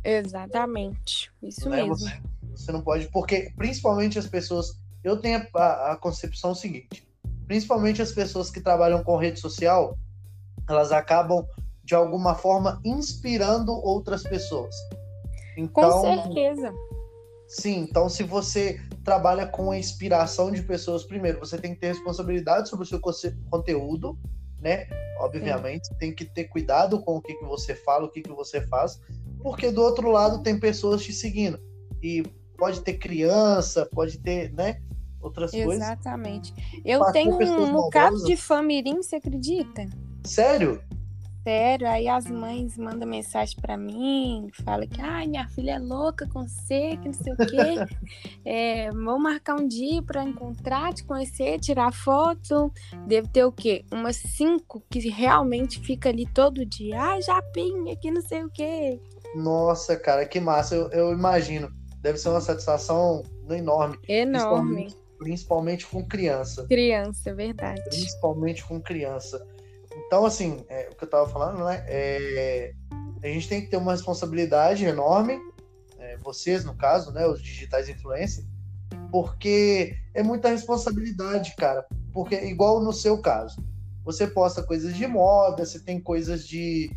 Exatamente, 0.02 1.30
isso 1.42 1.68
né? 1.68 1.76
mesmo. 1.76 1.96
Você, 1.96 2.20
você, 2.50 2.72
não 2.72 2.80
pode, 2.80 3.08
porque 3.08 3.52
principalmente 3.56 4.18
as 4.18 4.26
pessoas. 4.26 4.80
Eu 5.04 5.20
tenho 5.20 5.46
a, 5.54 5.92
a 5.92 5.96
concepção 5.96 6.54
seguinte: 6.54 7.06
principalmente 7.46 8.00
as 8.02 8.10
pessoas 8.10 8.50
que 8.50 8.60
trabalham 8.60 9.04
com 9.04 9.16
rede 9.16 9.38
social, 9.38 9.96
elas 10.68 10.90
acabam 10.90 11.46
de 11.84 11.94
alguma 11.94 12.34
forma 12.34 12.80
inspirando 12.84 13.72
outras 13.72 14.22
pessoas. 14.22 14.74
Então, 15.56 15.90
com 15.90 16.00
certeza. 16.00 16.72
Sim, 17.46 17.80
então 17.80 18.08
se 18.08 18.22
você 18.22 18.80
trabalha 19.04 19.46
com 19.46 19.70
a 19.70 19.78
inspiração 19.78 20.50
de 20.50 20.62
pessoas, 20.62 21.04
primeiro, 21.04 21.38
você 21.38 21.58
tem 21.58 21.74
que 21.74 21.80
ter 21.80 21.88
responsabilidade 21.88 22.70
sobre 22.70 22.84
o 22.84 22.86
seu 22.86 22.98
conteúdo, 23.50 24.18
né? 24.62 24.86
Obviamente, 25.18 25.88
Sim. 25.88 25.94
tem 25.98 26.14
que 26.14 26.24
ter 26.24 26.44
cuidado 26.44 27.00
com 27.00 27.16
o 27.16 27.22
que, 27.22 27.34
que 27.34 27.44
você 27.44 27.74
fala, 27.74 28.06
o 28.06 28.08
que, 28.08 28.22
que 28.22 28.32
você 28.32 28.60
faz, 28.66 29.00
porque 29.42 29.70
do 29.70 29.82
outro 29.82 30.10
lado 30.10 30.42
tem 30.42 30.58
pessoas 30.58 31.02
te 31.02 31.12
seguindo. 31.12 31.60
E 32.02 32.22
pode 32.56 32.80
ter 32.80 32.94
criança, 32.94 33.88
pode 33.92 34.18
ter, 34.18 34.52
né? 34.52 34.80
Outras 35.20 35.52
Exatamente. 35.52 35.66
coisas. 35.66 35.88
Exatamente. 35.88 36.82
Eu 36.84 37.04
tenho 37.12 37.60
um 37.60 37.72
bocado 37.72 38.24
de 38.24 38.36
famirim, 38.36 38.96
você 38.96 39.16
acredita? 39.16 39.86
Sério? 40.24 40.82
Sério. 41.42 41.88
Aí 41.88 42.08
as 42.08 42.26
mães 42.26 42.76
mandam 42.76 43.08
mensagem 43.08 43.56
para 43.60 43.76
mim, 43.76 44.50
fala 44.64 44.86
que 44.86 45.00
ai, 45.00 45.26
minha 45.26 45.48
filha 45.48 45.72
é 45.72 45.78
louca 45.78 46.26
com 46.26 46.46
você, 46.46 46.96
que 46.96 47.06
não 47.06 47.12
sei 47.12 47.32
o 47.32 47.36
quê. 47.36 47.96
é, 48.44 48.90
vou 48.90 49.18
marcar 49.18 49.56
um 49.56 49.66
dia 49.66 50.02
para 50.02 50.22
encontrar, 50.24 50.92
te 50.92 51.04
conhecer, 51.04 51.58
tirar 51.60 51.92
foto. 51.92 52.72
Deve 53.06 53.28
ter 53.28 53.44
o 53.44 53.52
quê? 53.52 53.84
Umas 53.92 54.16
cinco 54.16 54.82
que 54.90 55.08
realmente 55.08 55.80
fica 55.80 56.08
ali 56.08 56.26
todo 56.26 56.64
dia. 56.64 57.00
Ai, 57.00 57.22
Japinha, 57.22 57.96
que 57.96 58.10
não 58.10 58.22
sei 58.22 58.44
o 58.44 58.50
quê. 58.50 59.00
Nossa, 59.34 59.96
cara, 59.96 60.26
que 60.26 60.40
massa. 60.40 60.74
Eu, 60.74 60.90
eu 60.90 61.12
imagino. 61.12 61.70
Deve 62.00 62.18
ser 62.18 62.30
uma 62.30 62.40
satisfação 62.40 63.22
enorme. 63.48 63.96
Enorme. 64.08 64.86
Principalmente, 64.86 64.96
principalmente 65.18 65.86
com 65.86 66.04
criança. 66.04 66.66
Criança, 66.66 67.34
verdade. 67.34 67.80
Principalmente 67.84 68.64
com 68.64 68.80
criança. 68.80 69.46
Então, 69.96 70.24
assim, 70.24 70.64
é, 70.68 70.88
o 70.90 70.96
que 70.96 71.04
eu 71.04 71.10
tava 71.10 71.28
falando, 71.28 71.64
né? 71.64 71.84
É, 71.86 72.72
a 73.22 73.26
gente 73.26 73.48
tem 73.48 73.60
que 73.60 73.68
ter 73.68 73.76
uma 73.76 73.92
responsabilidade 73.92 74.84
enorme, 74.84 75.38
é, 75.98 76.16
vocês, 76.18 76.64
no 76.64 76.74
caso, 76.74 77.12
né? 77.12 77.26
Os 77.26 77.42
digitais 77.42 77.88
influencers, 77.88 78.46
porque 79.10 79.96
é 80.14 80.22
muita 80.22 80.48
responsabilidade, 80.48 81.54
cara. 81.56 81.86
Porque, 82.12 82.34
igual 82.44 82.80
no 82.82 82.92
seu 82.92 83.18
caso, 83.18 83.62
você 84.04 84.26
posta 84.26 84.62
coisas 84.62 84.94
de 84.96 85.06
moda, 85.06 85.64
você 85.64 85.78
tem 85.78 86.00
coisas 86.00 86.46
de, 86.46 86.90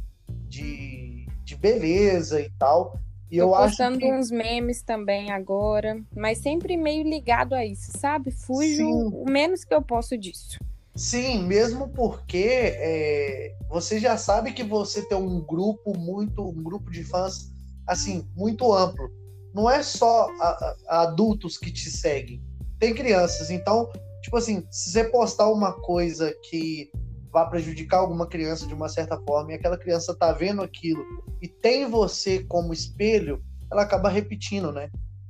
de, 0.48 1.28
de 1.44 1.56
beleza 1.56 2.42
e 2.42 2.50
tal. 2.58 3.00
E 3.30 3.38
Tô 3.38 3.44
eu 3.44 3.50
postando 3.50 4.00
que... 4.00 4.12
uns 4.12 4.32
memes 4.32 4.82
também 4.82 5.32
agora, 5.32 6.00
mas 6.16 6.40
sempre 6.40 6.78
meio 6.78 7.04
ligado 7.04 7.54
a 7.54 7.66
isso, 7.66 7.92
sabe? 7.98 8.32
Fujo 8.32 8.76
Sim. 8.76 9.10
o 9.14 9.26
menos 9.26 9.64
que 9.64 9.74
eu 9.74 9.82
posso 9.82 10.18
disso. 10.18 10.60
Sim, 10.96 11.44
mesmo 11.44 11.90
porque 11.90 12.48
é, 12.48 13.56
você 13.70 14.00
já 14.00 14.18
sabe 14.18 14.54
que 14.54 14.64
você 14.64 15.06
tem 15.08 15.18
um 15.18 15.42
grupo 15.42 15.98
muito, 15.98 16.48
um 16.48 16.64
grupo 16.64 16.90
de 16.90 17.04
fãs 17.04 17.52
assim 17.86 18.26
muito 18.34 18.72
amplo. 18.74 19.10
Não 19.54 19.70
é 19.70 19.84
só 19.84 20.30
a, 20.40 20.76
a 20.88 21.02
adultos 21.02 21.58
que 21.58 21.72
te 21.72 21.90
seguem, 21.90 22.42
tem 22.80 22.94
crianças. 22.94 23.50
Então, 23.50 23.92
tipo 24.22 24.38
assim, 24.38 24.66
se 24.72 24.92
você 24.92 25.04
postar 25.04 25.50
uma 25.50 25.74
coisa 25.74 26.34
que 26.50 26.90
vá 27.32 27.46
prejudicar 27.46 27.98
alguma 27.98 28.28
criança 28.28 28.66
de 28.66 28.74
uma 28.74 28.88
certa 28.88 29.20
forma 29.28 29.52
e 29.52 29.56
aquela 29.56 29.78
criança 29.78 30.16
tá 30.16 30.32
vendo 30.32 30.62
aquilo 30.62 31.06
e 31.42 31.48
tem 31.50 31.90
você 31.90 32.42
como 32.46 32.72
espelho, 32.72 33.44
ela 33.70 33.82
acaba 33.82 34.08
repetindo, 34.08 34.72
né? 34.72 34.90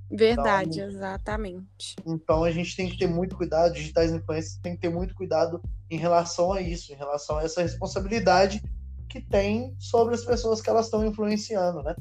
Verdade, 0.10 0.80
então, 0.80 0.89
exatamente. 0.89 1.96
Então 2.06 2.44
a 2.44 2.52
gente 2.52 2.76
tem 2.76 2.89
que 2.89 2.98
ter 2.98 3.08
muito 3.08 3.36
cuidado, 3.36 3.74
digitais 3.74 4.12
influencers 4.12 4.60
tem 4.62 4.76
que 4.76 4.82
ter 4.82 4.89
muito 4.89 5.15
cuidado 5.15 5.62
em 5.89 5.98
relação 5.98 6.54
a 6.54 6.62
isso, 6.62 6.94
em 6.94 6.96
relação 6.96 7.38
a 7.38 7.44
essa 7.44 7.62
responsabilidade 7.62 8.62
que 9.10 9.22
tem 9.22 9.76
sobre 9.80 10.13
as 10.13 10.24
pessoas 10.24 10.62
que 10.62 10.70
elas 10.70 10.86
estão 10.86 11.06
influenciando, 11.06 11.82
né? 11.82 11.96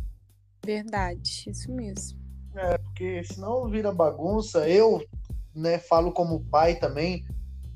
Verdade, 0.64 1.44
isso 1.48 1.72
mesmo. 1.72 2.18
É, 2.56 2.78
porque 2.78 3.22
senão 3.24 3.68
vira 3.68 3.92
bagunça. 3.92 4.68
Eu, 4.68 5.04
né, 5.54 5.78
falo 5.78 6.12
como 6.12 6.44
pai 6.44 6.76
também, 6.76 7.24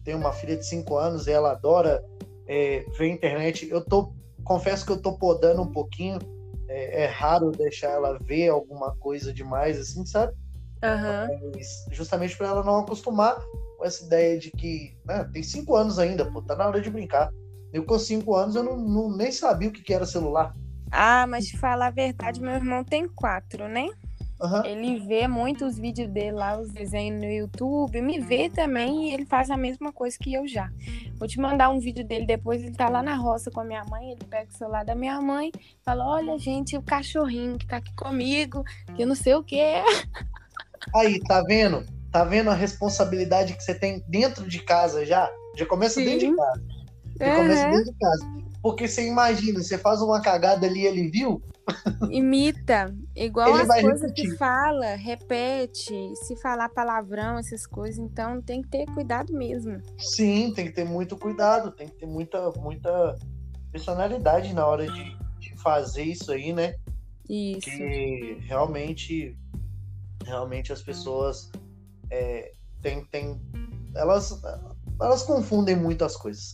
tenho 0.05 0.19
uma 0.19 0.33
filha 0.33 0.57
de 0.57 0.67
5 0.67 0.97
anos 0.97 1.27
e 1.27 1.33
ela 1.33 1.53
adora 1.53 2.05
é, 2.47 2.85
ver 2.97 3.09
internet. 3.09 3.69
Eu 3.69 3.85
tô, 3.85 4.13
confesso 4.45 4.87
que 4.87 4.93
eu 4.93 5.01
tô 5.01 5.19
podando 5.19 5.63
um 5.63 5.71
pouquinho, 5.71 6.19
é, 6.69 7.05
é 7.05 7.07
raro 7.07 7.51
deixar 7.51 7.91
ela 7.91 8.19
ver 8.19 8.49
alguma 8.49 8.95
coisa 8.97 9.33
demais, 9.33 9.79
assim, 9.79 10.05
sabe? 10.05 10.33
Uhum. 10.83 11.53
Mas 11.55 11.87
justamente 11.91 12.37
para 12.37 12.49
ela 12.49 12.65
não 12.65 12.81
acostumar 12.81 13.37
com 13.77 13.85
essa 13.85 14.05
ideia 14.05 14.39
de 14.39 14.51
que 14.51 14.97
né, 15.05 15.29
tem 15.33 15.43
cinco 15.43 15.75
anos 15.75 15.99
ainda, 15.99 16.25
pô, 16.25 16.43
tá 16.43 16.55
na 16.55 16.67
hora 16.67 16.81
de 16.81 16.91
brincar. 16.91 17.31
Eu 17.73 17.85
com 17.85 17.99
cinco 17.99 18.35
anos 18.35 18.55
eu 18.55 18.63
não, 18.63 18.77
não 18.77 19.17
nem 19.17 19.31
sabia 19.31 19.69
o 19.69 19.73
que, 19.73 19.83
que 19.83 19.93
era 19.93 20.07
celular. 20.07 20.55
Ah, 20.91 21.27
mas 21.27 21.47
te 21.47 21.59
falar 21.59 21.89
a 21.89 21.91
verdade, 21.91 22.41
meu 22.41 22.53
irmão 22.53 22.83
tem 22.83 23.09
quatro, 23.09 23.69
né? 23.69 23.89
Uhum. 24.41 24.65
Ele 24.65 25.01
vê 25.01 25.27
muitos 25.27 25.77
vídeos 25.77 26.09
dele 26.09 26.33
lá, 26.33 26.59
os 26.61 26.71
desenhos 26.71 27.21
no 27.21 27.29
YouTube, 27.29 28.01
me 28.01 28.21
vê 28.21 28.49
também 28.49 29.09
e 29.09 29.15
ele 29.15 29.27
faz 29.27 29.51
a 29.51 29.57
mesma 29.57 29.93
coisa 29.93 30.17
que 30.19 30.33
eu 30.33 30.47
já. 30.47 30.71
Vou 31.19 31.27
te 31.27 31.41
mandar 31.41 31.71
um 31.71 31.81
vídeo 31.81 32.05
dele 32.05 32.25
depois, 32.25 32.63
ele 32.63 32.75
tá 32.75 32.89
lá 32.89 33.03
na 33.03 33.17
roça 33.17 33.51
com 33.51 33.61
a 33.61 33.65
minha 33.65 33.85
mãe, 33.85 34.13
ele 34.13 34.25
pega 34.31 34.49
o 34.49 34.57
celular 34.57 34.85
da 34.85 34.95
minha 34.95 35.21
mãe, 35.21 35.51
fala, 35.85 36.07
olha 36.07 36.39
gente, 36.39 36.77
o 36.77 36.83
cachorrinho 36.83 37.59
que 37.59 37.67
tá 37.67 37.79
aqui 37.79 37.93
comigo, 37.97 38.63
que 38.95 39.03
eu 39.03 39.07
não 39.09 39.17
sei 39.17 39.35
o 39.35 39.43
que 39.43 39.59
é. 39.59 39.83
Aí, 40.95 41.19
tá 41.21 41.43
vendo? 41.43 41.85
Tá 42.13 42.25
vendo 42.25 42.49
a 42.49 42.55
responsabilidade 42.55 43.55
que 43.55 43.63
você 43.63 43.75
tem 43.75 44.03
dentro 44.09 44.49
de 44.49 44.61
casa 44.61 45.05
já? 45.05 45.29
Já 45.57 45.67
começa 45.67 45.95
Sim. 45.95 46.05
dentro 46.05 46.31
de 46.31 46.37
casa. 46.37 46.63
Já 47.21 47.27
uhum. 47.27 47.37
começa 47.37 47.69
dentro 47.71 47.93
de 47.93 47.99
casa. 47.99 48.39
Porque 48.63 48.89
você 48.89 49.07
imagina, 49.07 49.63
você 49.63 49.77
faz 49.77 50.01
uma 50.01 50.21
cagada 50.21 50.67
ali 50.67 50.87
ele 50.87 51.09
viu, 51.09 51.43
Imita, 52.11 52.95
igual 53.15 53.51
Ele 53.51 53.63
as 53.63 53.81
coisas 53.81 54.13
que 54.13 54.37
fala, 54.37 54.95
repete, 54.95 55.95
se 56.17 56.37
falar 56.41 56.69
palavrão, 56.69 57.39
essas 57.39 57.67
coisas, 57.67 57.99
então 57.99 58.41
tem 58.41 58.63
que 58.63 58.69
ter 58.69 58.87
cuidado 58.87 59.33
mesmo. 59.33 59.81
Sim, 59.99 60.53
tem 60.55 60.67
que 60.67 60.73
ter 60.73 60.85
muito 60.85 61.17
cuidado, 61.17 61.71
tem 61.73 61.89
que 61.89 61.97
ter 61.97 62.07
muita, 62.07 62.51
muita 62.53 63.17
personalidade 63.71 64.55
na 64.55 64.67
hora 64.67 64.87
de, 64.87 65.17
de 65.39 65.57
fazer 65.61 66.05
isso 66.05 66.33
aí, 66.33 66.53
né? 66.53 66.75
Isso. 67.29 67.69
Porque 67.69 68.39
realmente, 68.41 69.37
realmente 70.25 70.73
as 70.73 70.83
pessoas 70.83 71.51
é, 72.11 72.53
tem, 72.81 73.05
tem, 73.07 73.41
elas, 73.95 74.41
elas 75.01 75.23
confundem 75.23 75.77
muito 75.77 76.05
as 76.05 76.17
coisas. 76.17 76.53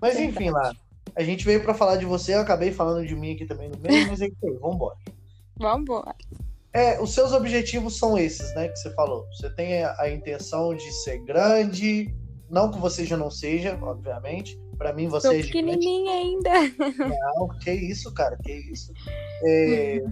Mas 0.00 0.14
Verdade. 0.14 0.36
enfim, 0.36 0.50
lá. 0.50 0.72
A 1.16 1.22
gente 1.22 1.44
veio 1.44 1.62
para 1.62 1.74
falar 1.74 1.96
de 1.96 2.04
você, 2.04 2.34
eu 2.34 2.40
acabei 2.40 2.72
falando 2.72 3.06
de 3.06 3.14
mim 3.14 3.34
aqui 3.34 3.46
também 3.46 3.68
no 3.68 3.78
meio, 3.78 4.06
mas 4.08 4.20
é 4.20 4.26
isso 4.26 4.36
aí, 4.42 4.54
vambora. 4.54 4.96
Vambora. 5.56 6.14
É, 6.72 7.00
os 7.00 7.14
seus 7.14 7.32
objetivos 7.32 7.96
são 7.98 8.18
esses, 8.18 8.52
né, 8.54 8.68
que 8.68 8.76
você 8.76 8.92
falou. 8.94 9.24
Você 9.32 9.48
tem 9.50 9.84
a, 9.84 9.94
a 10.00 10.10
intenção 10.10 10.74
de 10.74 10.90
ser 11.04 11.18
grande, 11.18 12.12
não 12.50 12.70
que 12.70 12.78
você 12.78 13.04
já 13.04 13.16
não 13.16 13.30
seja, 13.30 13.78
obviamente. 13.80 14.58
Para 14.76 14.92
mim 14.92 15.06
você 15.06 15.28
Tô 15.28 15.34
é 15.34 15.42
pequenininha 15.42 16.12
ainda. 16.12 16.50
Não, 17.36 17.48
que 17.60 17.70
isso, 17.70 18.12
cara, 18.12 18.36
que 18.42 18.52
isso. 18.52 18.92
É, 19.44 20.02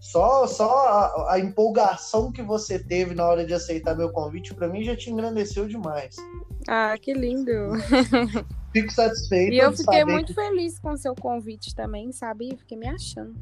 só 0.00 0.44
só 0.46 0.88
a, 0.88 1.34
a, 1.34 1.38
empolgação 1.38 2.32
que 2.32 2.42
você 2.42 2.80
teve 2.80 3.14
na 3.14 3.24
hora 3.24 3.46
de 3.46 3.54
aceitar 3.54 3.96
meu 3.96 4.10
convite, 4.10 4.54
para 4.54 4.68
mim 4.68 4.82
já 4.82 4.96
te 4.96 5.08
engrandeceu 5.08 5.68
demais. 5.68 6.16
Ah, 6.66 6.96
que 7.00 7.14
lindo. 7.14 7.52
Fico 8.80 8.92
satisfeito. 8.92 9.52
E 9.52 9.58
eu 9.58 9.72
fiquei 9.72 10.04
muito 10.04 10.28
que... 10.28 10.34
feliz 10.34 10.78
com 10.78 10.92
o 10.92 10.96
seu 10.96 11.14
convite 11.14 11.74
também, 11.74 12.12
sabe? 12.12 12.56
Fiquei 12.56 12.76
me 12.76 12.86
achando. 12.86 13.34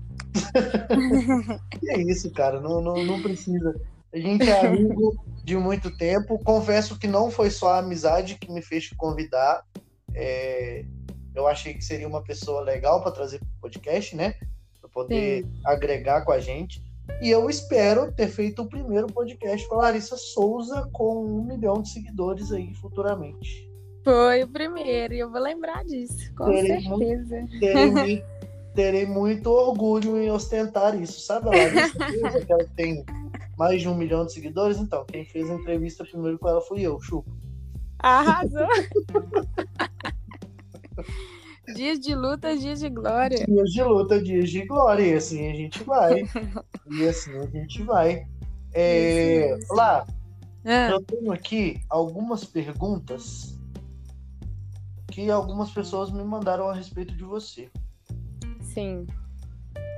que 1.70 1.90
é 1.90 2.00
isso, 2.02 2.30
cara, 2.30 2.60
não, 2.60 2.80
não, 2.80 3.04
não 3.04 3.20
precisa. 3.20 3.78
A 4.12 4.18
gente 4.18 4.48
é 4.48 4.66
amigo 4.66 5.14
de 5.44 5.56
muito 5.56 5.94
tempo. 5.96 6.38
Confesso 6.42 6.98
que 6.98 7.06
não 7.06 7.30
foi 7.30 7.50
só 7.50 7.74
a 7.74 7.78
amizade 7.78 8.36
que 8.36 8.50
me 8.50 8.62
fez 8.62 8.84
te 8.84 8.96
convidar. 8.96 9.62
É... 10.14 10.84
Eu 11.34 11.46
achei 11.46 11.74
que 11.74 11.84
seria 11.84 12.08
uma 12.08 12.22
pessoa 12.22 12.62
legal 12.62 13.02
para 13.02 13.12
trazer 13.12 13.38
para 13.38 13.46
o 13.46 13.60
podcast, 13.60 14.16
né? 14.16 14.34
Para 14.80 14.88
poder 14.88 15.44
Sim. 15.44 15.52
agregar 15.66 16.24
com 16.24 16.32
a 16.32 16.40
gente. 16.40 16.82
E 17.20 17.30
eu 17.30 17.48
espero 17.50 18.10
ter 18.12 18.28
feito 18.28 18.62
o 18.62 18.68
primeiro 18.68 19.06
podcast 19.06 19.68
com 19.68 19.74
a 19.76 19.84
Larissa 19.84 20.16
Souza 20.16 20.88
com 20.92 21.24
um 21.24 21.44
milhão 21.44 21.82
de 21.82 21.90
seguidores 21.90 22.50
aí 22.52 22.74
futuramente. 22.74 23.65
Foi 24.06 24.44
o 24.44 24.46
primeiro, 24.46 25.14
e 25.14 25.18
eu 25.18 25.28
vou 25.28 25.40
lembrar 25.40 25.84
disso, 25.84 26.32
com 26.36 26.44
terei 26.44 26.80
certeza. 26.80 27.40
Muito, 27.42 27.58
terei, 27.58 28.24
terei, 28.72 29.04
muito 29.04 29.50
orgulho 29.50 30.16
em 30.16 30.30
ostentar 30.30 30.94
isso, 30.94 31.22
sabe? 31.22 31.48
A 31.48 31.50
Larissa 31.50 31.98
que 32.46 32.52
ela 32.52 32.64
tem 32.76 33.04
mais 33.58 33.82
de 33.82 33.88
um 33.88 33.96
milhão 33.96 34.24
de 34.24 34.32
seguidores. 34.32 34.78
Então, 34.78 35.04
quem 35.06 35.24
fez 35.24 35.50
a 35.50 35.54
entrevista 35.54 36.04
primeiro 36.04 36.38
com 36.38 36.48
ela 36.48 36.60
fui 36.60 36.82
eu, 36.82 37.00
Chupa. 37.00 37.28
Arrasou! 37.98 38.68
dias 41.74 41.98
de 41.98 42.14
luta, 42.14 42.56
dias 42.56 42.78
de 42.78 42.88
glória. 42.88 43.44
Dias 43.44 43.70
de 43.70 43.82
luta, 43.82 44.22
dias 44.22 44.50
de 44.50 44.64
glória. 44.66 45.02
E 45.02 45.14
assim 45.14 45.50
a 45.50 45.52
gente 45.52 45.82
vai. 45.82 46.22
e 46.92 47.08
assim 47.08 47.36
a 47.38 47.46
gente 47.46 47.82
vai. 47.82 48.24
É, 48.72 49.50
isso, 49.50 49.64
isso. 49.64 49.74
Lá, 49.74 50.06
ah. 50.64 50.90
eu 50.90 51.02
tenho 51.02 51.32
aqui 51.32 51.80
algumas 51.90 52.44
perguntas 52.44 53.55
que 55.16 55.30
algumas 55.30 55.70
pessoas 55.70 56.10
me 56.10 56.22
mandaram 56.22 56.68
a 56.68 56.74
respeito 56.74 57.16
de 57.16 57.24
você. 57.24 57.70
Sim. 58.60 59.06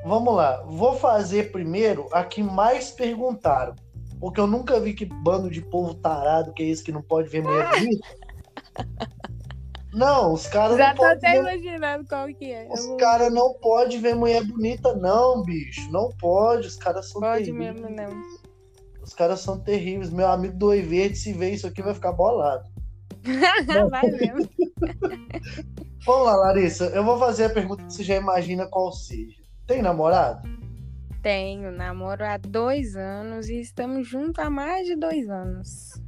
Vamos 0.07 0.33
lá. 0.33 0.63
Vou 0.63 0.95
fazer 0.95 1.51
primeiro 1.51 2.07
a 2.13 2.23
que 2.23 2.41
mais 2.41 2.93
perguntaram. 2.93 3.75
Porque 4.21 4.39
eu 4.39 4.47
nunca 4.47 4.79
vi 4.79 4.95
que 4.95 5.05
bando 5.05 5.51
de 5.51 5.61
povo 5.61 5.93
tarado 5.95 6.53
que 6.53 6.63
é 6.63 6.67
esse 6.67 6.85
que 6.85 6.93
não 6.93 7.03
pode 7.03 7.29
ver 7.31 7.43
mulher 7.43 7.69
bonita. 7.69 8.09
Não, 9.93 10.35
os 10.35 10.47
caras 10.47 10.77
Já 10.77 10.95
tô 10.95 11.03
até 11.03 11.33
ver... 11.33 11.39
imaginando 11.39 12.07
qual 12.07 12.29
que 12.29 12.53
é. 12.53 12.69
Os 12.71 12.97
caras 12.99 13.33
não 13.33 13.55
podem 13.55 13.99
ver 13.99 14.15
mulher 14.15 14.45
bonita, 14.45 14.95
não, 14.95 15.43
bicho. 15.43 15.91
Não 15.91 16.11
pode. 16.21 16.69
Os 16.69 16.77
caras 16.77 17.11
são 17.11 17.23
pode 17.23 17.47
terríveis. 17.47 17.81
mesmo, 17.81 17.91
não. 17.97 18.23
Os 19.03 19.15
caras 19.15 19.41
são 19.41 19.59
terríveis. 19.59 20.11
Meu 20.11 20.29
amigo 20.29 20.57
do 20.57 20.67
Oi 20.67 20.83
Verde, 20.83 21.17
se 21.17 21.33
ver 21.33 21.55
isso 21.55 21.67
aqui, 21.67 21.83
vai 21.83 21.95
ficar 21.95 22.13
bolado. 22.13 22.69
vai 23.91 24.11
mesmo. 24.11 24.49
Vamos 26.05 26.27
lá, 26.27 26.37
Larissa. 26.37 26.87
Eu 26.87 27.05
vou 27.05 27.19
fazer 27.19 27.45
a 27.45 27.51
pergunta 27.51 27.85
que 27.85 27.93
você 27.93 28.03
já 28.03 28.17
imagina 28.17 28.67
qual 28.67 28.93
seja. 28.93 29.37
Tem 29.67 29.83
namorado? 29.83 30.49
Tenho, 31.23 31.71
namoro 31.71 32.25
há 32.25 32.37
dois 32.37 32.97
anos 32.97 33.49
e 33.49 33.61
estamos 33.61 34.07
juntos 34.07 34.43
há 34.43 34.49
mais 34.49 34.87
de 34.87 34.97
dois 34.97 35.29
anos. 35.29 36.01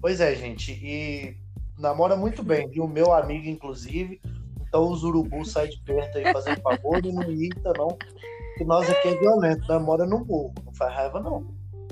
Pois 0.00 0.20
é, 0.20 0.34
gente. 0.34 0.72
E 0.72 1.36
namora 1.78 2.16
muito 2.16 2.42
bem, 2.42 2.68
viu? 2.68 2.88
Meu 2.88 3.12
amigo, 3.12 3.46
inclusive. 3.46 4.20
Então 4.66 4.90
os 4.90 5.04
urubus 5.04 5.52
saem 5.52 5.70
de 5.70 5.80
perto 5.82 6.18
aí 6.18 6.32
fazendo 6.32 6.60
favor 6.60 7.04
e 7.04 7.12
não 7.12 7.22
irrita, 7.30 7.72
não. 7.76 7.88
Porque 7.88 8.64
nós 8.64 8.88
aqui 8.90 9.08
é 9.08 9.14
violento, 9.16 9.68
namora 9.68 10.06
no 10.06 10.24
morro. 10.24 10.52
Não 10.64 10.74
faz 10.74 10.92
raiva, 10.94 11.20
não. 11.20 11.46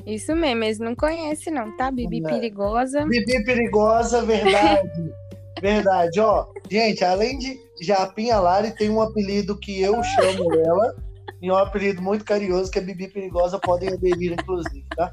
Isso 0.06 0.34
mesmo, 0.34 0.64
eles 0.64 0.78
não 0.78 0.94
conhecem, 0.94 1.52
não, 1.52 1.76
tá? 1.76 1.90
Bibi 1.90 2.20
não. 2.20 2.30
perigosa. 2.30 3.04
Bibi 3.06 3.44
perigosa, 3.44 4.22
verdade. 4.22 5.12
verdade, 5.60 6.20
ó. 6.20 6.46
Gente, 6.70 7.04
além 7.04 7.38
de 7.38 7.58
Japinha 7.80 8.38
Lari, 8.38 8.72
tem 8.72 8.90
um 8.90 9.00
apelido 9.00 9.58
que 9.58 9.80
eu 9.80 10.02
chamo 10.02 10.54
ela. 10.54 10.96
E 11.40 11.50
um 11.50 11.56
apelido 11.56 12.00
muito 12.00 12.24
carinhoso 12.24 12.70
que 12.70 12.78
é 12.78 12.82
Bibi 12.82 13.08
Perigosa, 13.08 13.58
podem 13.58 13.88
aderir, 13.88 14.32
inclusive, 14.32 14.86
tá? 14.94 15.12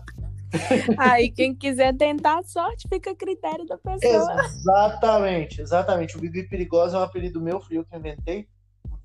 Aí 0.98 1.32
quem 1.32 1.56
quiser 1.56 1.96
tentar 1.98 2.38
a 2.38 2.44
sorte, 2.44 2.88
fica 2.88 3.12
a 3.12 3.16
critério 3.16 3.66
da 3.66 3.80
pessoa. 3.80 4.46
Exatamente, 4.46 5.60
exatamente. 5.60 6.18
O 6.18 6.20
Bibi 6.20 6.48
Perigosa 6.48 6.98
é 6.98 7.00
um 7.00 7.04
apelido 7.04 7.42
meu, 7.42 7.60
fui 7.60 7.80
eu 7.80 7.84
que 7.84 7.98
inventei. 7.98 8.48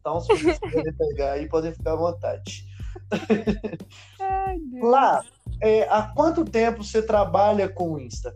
Então, 0.00 0.20
se 0.20 0.28
vocês 0.28 0.58
quiserem 0.58 0.92
pegar 0.92 1.32
aí, 1.32 1.48
podem 1.48 1.72
ficar 1.72 1.92
à 1.92 1.96
vontade. 1.96 2.66
Ai, 4.54 4.80
Lá, 4.80 5.24
é, 5.60 5.82
há 5.88 6.02
quanto 6.14 6.44
tempo 6.44 6.84
você 6.84 7.02
trabalha 7.02 7.68
com 7.68 7.92
o 7.92 8.00
Insta? 8.00 8.34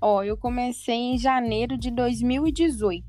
Ó, 0.00 0.22
eu 0.22 0.36
comecei 0.36 0.94
em 0.94 1.18
janeiro 1.18 1.76
de 1.76 1.90
2018. 1.90 3.04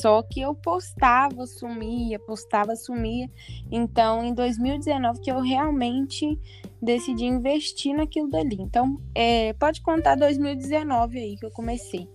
Só 0.00 0.22
que 0.22 0.40
eu 0.40 0.54
postava, 0.54 1.46
sumia, 1.46 2.18
postava, 2.18 2.76
sumia. 2.76 3.30
Então, 3.70 4.22
em 4.22 4.34
2019 4.34 5.20
que 5.20 5.30
eu 5.30 5.40
realmente 5.40 6.38
decidi 6.82 7.24
investir 7.24 7.96
naquilo 7.96 8.28
dali. 8.28 8.56
Então, 8.60 9.00
é, 9.14 9.54
pode 9.54 9.80
contar 9.80 10.16
2019 10.16 11.18
aí 11.18 11.36
que 11.36 11.46
eu 11.46 11.50
comecei. 11.50 12.06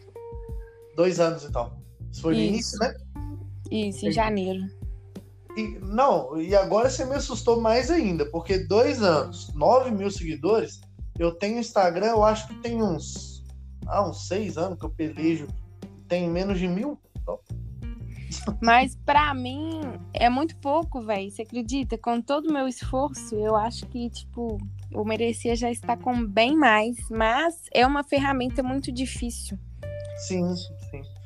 Dois 0.95 1.19
anos, 1.19 1.45
então. 1.45 1.73
Isso 2.11 2.21
foi 2.21 2.35
no 2.35 2.41
início, 2.41 2.77
né? 2.77 2.93
Isso, 3.71 4.05
em 4.05 4.11
janeiro. 4.11 4.61
E, 5.55 5.79
não, 5.81 6.39
e 6.41 6.55
agora 6.55 6.89
você 6.89 7.05
me 7.05 7.15
assustou 7.15 7.61
mais 7.61 7.91
ainda, 7.91 8.25
porque 8.25 8.57
dois 8.57 9.01
anos, 9.03 9.53
9 9.53 9.91
mil 9.91 10.09
seguidores, 10.09 10.81
eu 11.19 11.31
tenho 11.31 11.59
Instagram, 11.59 12.07
eu 12.07 12.23
acho 12.23 12.47
que 12.47 12.55
tem 12.55 12.81
uns, 12.81 13.43
ah, 13.85 14.07
uns 14.07 14.27
seis 14.27 14.57
anos 14.57 14.79
que 14.79 14.85
eu 14.85 14.89
pelejo, 14.89 15.47
tem 16.07 16.29
menos 16.29 16.57
de 16.57 16.67
mil. 16.67 16.97
Então. 17.21 17.39
Mas 18.61 18.95
para 19.05 19.33
mim 19.33 19.81
é 20.11 20.29
muito 20.29 20.55
pouco, 20.57 21.01
velho. 21.01 21.29
Você 21.29 21.43
acredita? 21.43 21.97
Com 21.97 22.19
todo 22.19 22.49
o 22.49 22.53
meu 22.53 22.67
esforço, 22.67 23.35
eu 23.35 23.55
acho 23.55 23.85
que, 23.87 24.09
tipo, 24.09 24.57
eu 24.91 25.05
merecia 25.05 25.55
já 25.55 25.69
estar 25.69 25.97
com 25.97 26.25
bem 26.25 26.57
mais. 26.57 26.97
Mas 27.09 27.55
é 27.71 27.85
uma 27.85 28.03
ferramenta 28.03 28.63
muito 28.63 28.91
difícil. 28.91 29.57
Sim, 30.27 30.55
sim. 30.55 30.82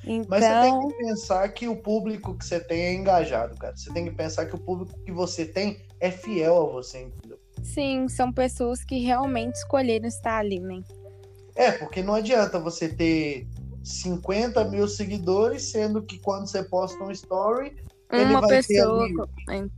Então... 0.08 0.26
Mas 0.30 0.44
você 0.44 0.62
tem 0.62 0.70
então 0.70 0.88
que 0.88 0.98
pensar 0.98 1.50
que 1.50 1.68
o 1.68 1.76
público 1.76 2.38
que 2.38 2.46
você 2.46 2.60
tem 2.60 2.82
é 2.82 2.94
engajado, 2.94 3.58
cara. 3.58 3.76
Você 3.76 3.92
tem 3.92 4.06
que 4.06 4.12
pensar 4.12 4.46
que 4.46 4.56
o 4.56 4.60
público 4.60 4.98
que 5.04 5.12
você 5.12 5.46
tem 5.46 5.86
é 6.00 6.10
fiel 6.10 6.70
a 6.70 6.72
você, 6.72 7.02
entendeu? 7.02 7.38
Sim, 7.62 8.08
são 8.08 8.32
pessoas 8.32 8.84
que 8.84 9.00
realmente 9.00 9.56
escolheram 9.56 10.08
estar 10.08 10.38
ali, 10.38 10.60
né? 10.60 10.82
É, 11.56 11.72
porque 11.72 12.02
não 12.02 12.14
adianta 12.14 12.60
você 12.60 12.88
ter 12.88 13.48
50 13.84 14.64
mil 14.66 14.88
seguidores, 14.88 15.72
sendo 15.72 16.02
que 16.02 16.20
quando 16.20 16.48
você 16.48 16.64
posta 16.64 17.04
um 17.04 17.12
story, 17.12 17.76
uma 18.12 18.22
ele 18.22 18.34
vai 18.34 18.50
pessoa 18.50 19.08
ter. 19.48 19.72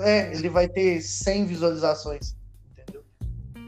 É, 0.00 0.34
ele 0.34 0.48
vai 0.48 0.68
ter 0.68 1.00
100 1.00 1.46
visualizações, 1.46 2.36
entendeu? 2.72 3.04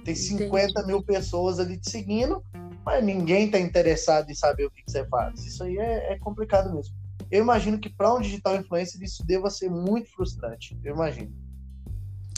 Tem 0.04 0.14
50 0.14 0.70
Entendi. 0.70 0.86
mil 0.86 1.02
pessoas 1.02 1.60
ali 1.60 1.78
te 1.78 1.90
seguindo, 1.90 2.42
mas 2.84 3.02
ninguém 3.02 3.50
tá 3.50 3.58
interessado 3.58 4.30
em 4.30 4.34
saber 4.34 4.66
o 4.66 4.70
que, 4.70 4.82
que 4.82 4.90
você 4.90 5.04
faz. 5.06 5.44
Isso 5.44 5.64
aí 5.64 5.78
é, 5.78 6.12
é 6.12 6.18
complicado 6.18 6.74
mesmo. 6.74 6.94
Eu 7.30 7.42
imagino 7.42 7.78
que 7.78 7.88
para 7.88 8.14
um 8.14 8.20
digital 8.20 8.56
influencer 8.56 9.02
isso 9.02 9.24
deva 9.26 9.50
ser 9.50 9.70
muito 9.70 10.10
frustrante. 10.10 10.78
Eu 10.84 10.94
imagino. 10.94 11.32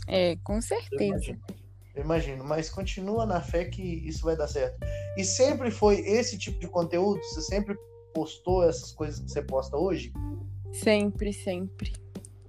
É, 0.07 0.37
com 0.37 0.61
certeza. 0.61 1.03
Eu 1.03 1.09
imagino. 1.09 1.41
Eu 1.95 2.05
imagino, 2.05 2.45
mas 2.45 2.69
continua 2.69 3.25
na 3.25 3.41
fé 3.41 3.65
que 3.65 3.83
isso 3.83 4.25
vai 4.25 4.37
dar 4.37 4.47
certo. 4.47 4.77
E 5.17 5.25
sempre 5.25 5.71
foi 5.71 6.01
esse 6.01 6.39
tipo 6.39 6.59
de 6.59 6.69
conteúdo? 6.69 7.23
Você 7.23 7.41
sempre 7.41 7.75
postou 8.15 8.69
essas 8.69 8.93
coisas 8.93 9.21
que 9.21 9.31
você 9.31 9.43
posta 9.43 9.79
hoje? 9.79 10.13
Sempre, 10.73 11.33
sempre. 11.33 11.93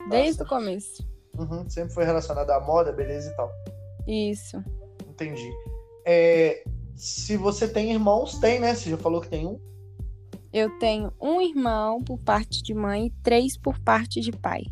Desde 0.10 0.39
Nossa. 0.39 0.43
o 0.43 0.47
começo. 0.47 1.10
Uhum, 1.38 1.69
sempre 1.69 1.93
foi 1.93 2.03
relacionado 2.03 2.49
à 2.49 2.60
moda, 2.60 2.91
beleza 2.91 3.31
e 3.31 3.36
tal. 3.36 3.51
Isso. 4.05 4.62
Entendi. 5.07 5.49
É, 6.05 6.63
se 6.97 7.38
você 7.38 7.67
tem 7.67 7.93
irmãos, 7.93 8.39
tem, 8.39 8.60
né? 8.60 8.73
Você 8.73 8.89
já 8.89 8.97
falou 8.97 9.21
que 9.21 9.29
tem 9.29 9.45
um? 9.45 9.60
Eu 10.51 10.77
tenho 10.79 11.13
um 11.21 11.39
irmão 11.39 12.03
por 12.03 12.17
parte 12.17 12.63
de 12.63 12.73
mãe 12.73 13.07
e 13.07 13.12
três 13.21 13.55
por 13.55 13.79
parte 13.79 14.19
de 14.19 14.31
pai. 14.31 14.63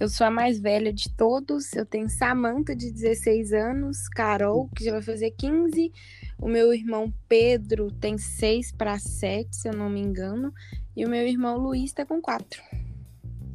Eu 0.00 0.08
sou 0.08 0.26
a 0.26 0.30
mais 0.30 0.58
velha 0.58 0.92
de 0.92 1.14
todos. 1.14 1.72
Eu 1.74 1.86
tenho 1.86 2.08
Samantha, 2.08 2.74
de 2.74 2.90
16 2.90 3.52
anos, 3.52 4.08
Carol, 4.08 4.68
que 4.74 4.82
já 4.82 4.92
vai 4.92 5.02
fazer 5.02 5.30
15. 5.30 5.92
O 6.38 6.48
meu 6.48 6.74
irmão 6.74 7.12
Pedro 7.28 7.92
tem 7.92 8.18
6 8.18 8.72
para 8.72 8.98
7, 8.98 9.54
se 9.54 9.68
eu 9.68 9.74
não 9.74 9.88
me 9.88 10.00
engano. 10.00 10.52
E 10.96 11.04
o 11.04 11.08
meu 11.08 11.24
irmão 11.26 11.58
Luiz 11.58 11.84
está 11.84 12.04
com 12.04 12.20
4. 12.20 12.62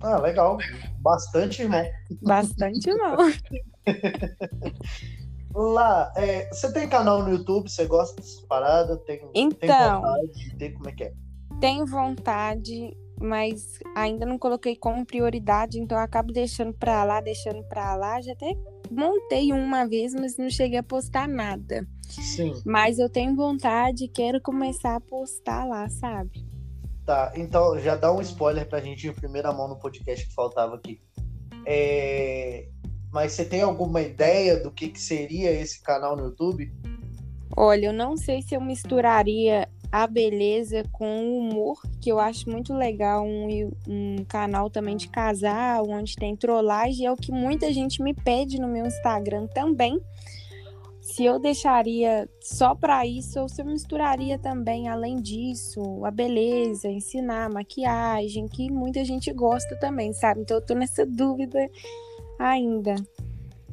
Ah, 0.02 0.20
legal. 0.20 0.58
Bastante 1.00 1.64
irmão. 1.64 1.84
Bastante 2.22 2.90
irmão. 2.90 3.18
Lá, 5.56 6.12
é, 6.18 6.50
você 6.50 6.72
tem 6.74 6.88
canal 6.90 7.24
no 7.24 7.30
YouTube? 7.30 7.70
Você 7.70 7.86
gosta 7.86 8.16
dessas 8.18 8.42
paradas? 8.42 9.00
Tem, 9.06 9.22
então, 9.34 9.58
tem 9.58 9.70
vontade? 9.70 10.58
Tem, 10.58 10.74
como 10.74 10.90
é 10.90 10.92
que 10.92 11.04
é? 11.06 11.14
Tenho 11.62 11.86
vontade 11.86 12.94
mas 13.20 13.80
ainda 13.96 14.26
não 14.26 14.38
coloquei 14.38 14.76
como 14.76 15.06
prioridade, 15.06 15.80
então 15.80 15.98
eu 15.98 16.04
acabo 16.04 16.34
deixando 16.34 16.74
para 16.74 17.04
lá, 17.04 17.22
deixando 17.22 17.64
para 17.64 17.96
lá. 17.96 18.22
Já 18.22 18.34
até 18.34 18.56
montei 18.92 19.52
uma 19.54 19.88
vez, 19.88 20.14
mas 20.14 20.38
não 20.38 20.50
cheguei 20.50 20.80
a 20.80 20.84
postar 20.84 21.28
nada. 21.28 21.88
Sim. 22.04 22.54
Mas 22.66 23.00
eu 23.00 23.10
tenho 23.10 23.36
vontade, 23.36 24.08
quero 24.08 24.42
começar 24.42 24.96
a 24.96 25.02
postar 25.02 25.66
lá, 25.66 25.88
sabe? 25.90 26.46
Tá, 27.06 27.32
então 27.36 27.80
já 27.80 27.96
dá 27.96 28.12
um 28.12 28.22
spoiler 28.22 28.68
pra 28.68 28.82
gente 28.82 29.08
em 29.08 29.14
primeira 29.14 29.54
mão 29.54 29.68
no 29.68 29.80
podcast 29.80 30.28
que 30.28 30.34
faltava 30.34 30.76
aqui. 30.76 31.00
É... 31.66 32.68
Mas 33.16 33.32
você 33.32 33.46
tem 33.46 33.62
alguma 33.62 34.02
ideia 34.02 34.60
do 34.60 34.70
que, 34.70 34.90
que 34.90 35.00
seria 35.00 35.50
esse 35.50 35.82
canal 35.82 36.18
no 36.18 36.26
YouTube? 36.26 36.70
Olha, 37.56 37.86
eu 37.86 37.94
não 37.94 38.18
sei 38.18 38.42
se 38.42 38.54
eu 38.54 38.60
misturaria 38.60 39.70
a 39.90 40.06
beleza 40.06 40.84
com 40.92 41.24
o 41.24 41.38
humor, 41.38 41.82
que 42.02 42.12
eu 42.12 42.20
acho 42.20 42.50
muito 42.50 42.74
legal. 42.74 43.26
Um, 43.26 43.72
um 43.88 44.26
canal 44.26 44.70
também 44.70 44.98
de 44.98 45.08
casal, 45.08 45.88
onde 45.88 46.18
tem 46.18 46.36
trollagem, 46.36 47.06
é 47.06 47.12
o 47.12 47.16
que 47.16 47.32
muita 47.32 47.72
gente 47.72 48.04
me 48.04 48.14
pede 48.14 48.60
no 48.60 48.68
meu 48.68 48.86
Instagram 48.86 49.48
também. 49.48 49.98
Se 51.00 51.24
eu 51.24 51.40
deixaria 51.40 52.28
só 52.42 52.76
para 52.76 53.08
isso 53.08 53.40
ou 53.40 53.48
se 53.48 53.62
eu 53.62 53.66
misturaria 53.66 54.38
também, 54.38 54.90
além 54.90 55.22
disso, 55.22 56.04
a 56.04 56.12
beleza, 56.12 56.90
ensinar 56.90 57.50
maquiagem, 57.50 58.46
que 58.50 58.70
muita 58.70 59.06
gente 59.06 59.32
gosta 59.32 59.78
também, 59.78 60.12
sabe? 60.12 60.42
Então 60.42 60.58
eu 60.58 60.66
tô 60.66 60.74
nessa 60.74 61.06
dúvida 61.06 61.70
ainda. 62.40 62.96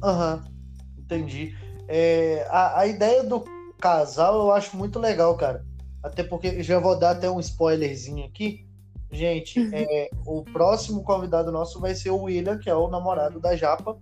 Aham, 0.01 0.43
uhum, 0.45 1.01
entendi. 1.03 1.55
É, 1.87 2.45
a, 2.49 2.79
a 2.79 2.87
ideia 2.87 3.23
do 3.23 3.43
casal 3.79 4.39
eu 4.39 4.51
acho 4.51 4.75
muito 4.77 4.99
legal, 4.99 5.35
cara. 5.35 5.65
Até 6.01 6.23
porque 6.23 6.61
já 6.63 6.79
vou 6.79 6.97
dar 6.97 7.11
até 7.11 7.29
um 7.29 7.39
spoilerzinho 7.39 8.25
aqui. 8.25 8.65
Gente, 9.11 9.59
Uhum. 9.59 9.69
é, 9.71 10.09
o 10.25 10.43
próximo 10.43 11.03
convidado 11.03 11.51
nosso 11.51 11.79
vai 11.79 11.93
ser 11.93 12.09
o 12.09 12.23
William, 12.23 12.57
que 12.57 12.69
é 12.69 12.75
o 12.75 12.89
namorado 12.89 13.39
da 13.39 13.55
Japa, 13.55 13.97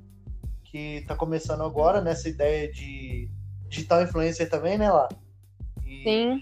que 0.64 1.04
tá 1.06 1.16
começando 1.16 1.64
agora 1.64 2.00
nessa 2.02 2.30
ideia 2.30 2.72
de 2.72 3.30
digital 3.68 4.04
influencer 4.04 4.50
também, 4.50 4.78
né, 4.78 4.90
lá? 4.90 5.10
E 5.86 6.04
Sim. 6.04 6.42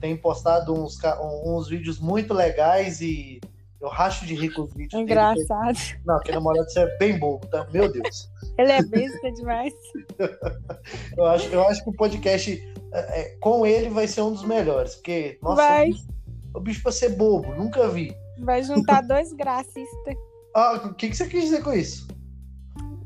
tem 0.00 0.16
postado 0.16 0.74
uns, 0.74 0.98
uns 1.44 1.68
vídeos 1.68 2.00
muito 2.00 2.34
legais 2.34 3.00
e 3.00 3.40
eu 3.80 3.88
racho 3.88 4.26
de 4.26 4.34
rir 4.34 4.50
com 4.52 4.62
os 4.62 4.72
vídeos 4.72 4.90
dele. 4.92 5.02
Engraçado. 5.02 5.78
Não, 6.04 6.18
que 6.20 6.32
namorado 6.32 6.70
você 6.70 6.80
é 6.80 6.98
bem 6.98 7.18
bobo, 7.18 7.46
tá? 7.48 7.66
Meu 7.72 7.90
Deus. 7.90 8.30
Ele 8.58 8.72
é 8.72 8.82
besta 8.82 9.32
demais. 9.32 9.72
Eu 11.16 11.24
acho, 11.26 11.48
eu 11.48 11.66
acho 11.66 11.82
que 11.84 11.90
o 11.90 11.92
podcast 11.94 12.74
é, 12.92 13.20
é, 13.20 13.36
com 13.40 13.64
ele 13.66 13.88
vai 13.88 14.06
ser 14.06 14.20
um 14.22 14.32
dos 14.32 14.44
melhores, 14.44 14.94
porque, 14.96 15.38
nossa, 15.42 15.56
Vai. 15.62 15.88
o 15.90 15.92
bicho- 15.92 16.08
o 16.54 16.60
bicho 16.60 16.82
pra 16.82 16.92
ser 16.92 17.10
bobo, 17.10 17.54
nunca 17.54 17.88
vi. 17.88 18.14
Vai 18.40 18.62
juntar 18.62 19.02
dois 19.02 19.32
gracistas. 19.32 19.86
Ah, 20.52 20.72
o 20.84 20.94
que, 20.94 21.08
que 21.08 21.16
você 21.16 21.28
quis 21.28 21.44
dizer 21.44 21.62
com 21.62 21.72
isso? 21.72 22.08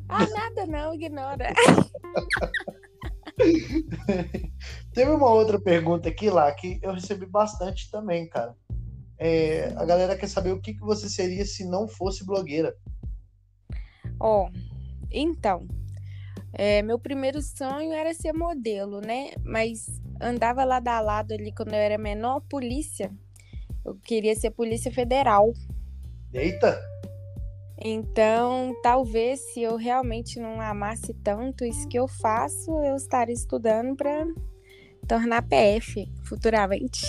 Ah, 0.08 0.26
nada 0.26 0.64
não, 0.66 0.94
ignora. 0.94 1.52
Teve 4.94 5.10
uma 5.10 5.28
outra 5.30 5.60
pergunta 5.60 6.08
aqui 6.08 6.30
lá 6.30 6.50
que 6.52 6.78
eu 6.82 6.92
recebi 6.94 7.26
bastante 7.26 7.90
também, 7.90 8.26
cara. 8.28 8.54
É, 9.18 9.72
a 9.76 9.84
galera 9.84 10.16
quer 10.16 10.28
saber 10.28 10.52
o 10.52 10.60
que, 10.60 10.74
que 10.74 10.80
você 10.80 11.08
seria 11.08 11.44
se 11.44 11.64
não 11.64 11.86
fosse 11.86 12.24
blogueira. 12.24 12.74
Ó, 14.18 14.48
então, 15.10 15.66
é, 16.52 16.82
meu 16.82 16.98
primeiro 16.98 17.40
sonho 17.42 17.92
era 17.92 18.14
ser 18.14 18.32
modelo, 18.32 19.00
né? 19.00 19.30
Mas 19.44 19.86
andava 20.20 20.64
lado 20.64 20.88
a 20.88 21.00
lado 21.00 21.32
ali 21.32 21.52
quando 21.52 21.74
eu 21.74 21.78
era 21.78 21.98
menor, 21.98 22.40
polícia. 22.48 23.10
Eu 23.84 23.96
queria 23.96 24.34
ser 24.34 24.50
polícia 24.50 24.90
federal. 24.90 25.52
Eita! 26.32 26.80
Então, 27.76 28.74
talvez 28.82 29.40
se 29.52 29.62
eu 29.62 29.76
realmente 29.76 30.38
não 30.38 30.60
amasse 30.60 31.12
tanto 31.12 31.64
isso 31.64 31.88
que 31.88 31.98
eu 31.98 32.06
faço, 32.06 32.70
eu 32.82 32.96
estaria 32.96 33.34
estudando 33.34 33.96
para 33.96 34.26
tornar 35.06 35.42
PF 35.42 36.10
futuramente. 36.24 37.04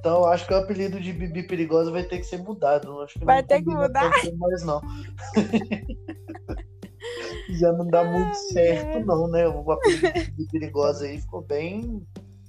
Então 0.00 0.24
acho 0.24 0.46
que 0.46 0.54
o 0.54 0.56
apelido 0.56 0.98
de 0.98 1.12
Bibi 1.12 1.42
Perigosa 1.42 1.90
vai 1.90 2.02
ter 2.02 2.18
que 2.18 2.24
ser 2.24 2.38
mudado. 2.38 3.02
Acho 3.02 3.18
que 3.18 3.24
Vai 3.24 3.42
ter 3.42 3.62
que 3.62 3.68
mudar? 3.68 4.10
Mais, 4.38 4.64
não. 4.64 4.80
Já 7.50 7.72
não 7.72 7.86
dá 7.86 8.04
muito 8.04 8.34
certo, 8.34 9.04
não, 9.04 9.28
né? 9.28 9.46
O 9.46 9.70
apelido 9.70 10.12
de 10.12 10.30
Bibi 10.30 10.48
Perigosa 10.50 11.04
aí 11.04 11.20
ficou 11.20 11.42
bem, 11.42 12.02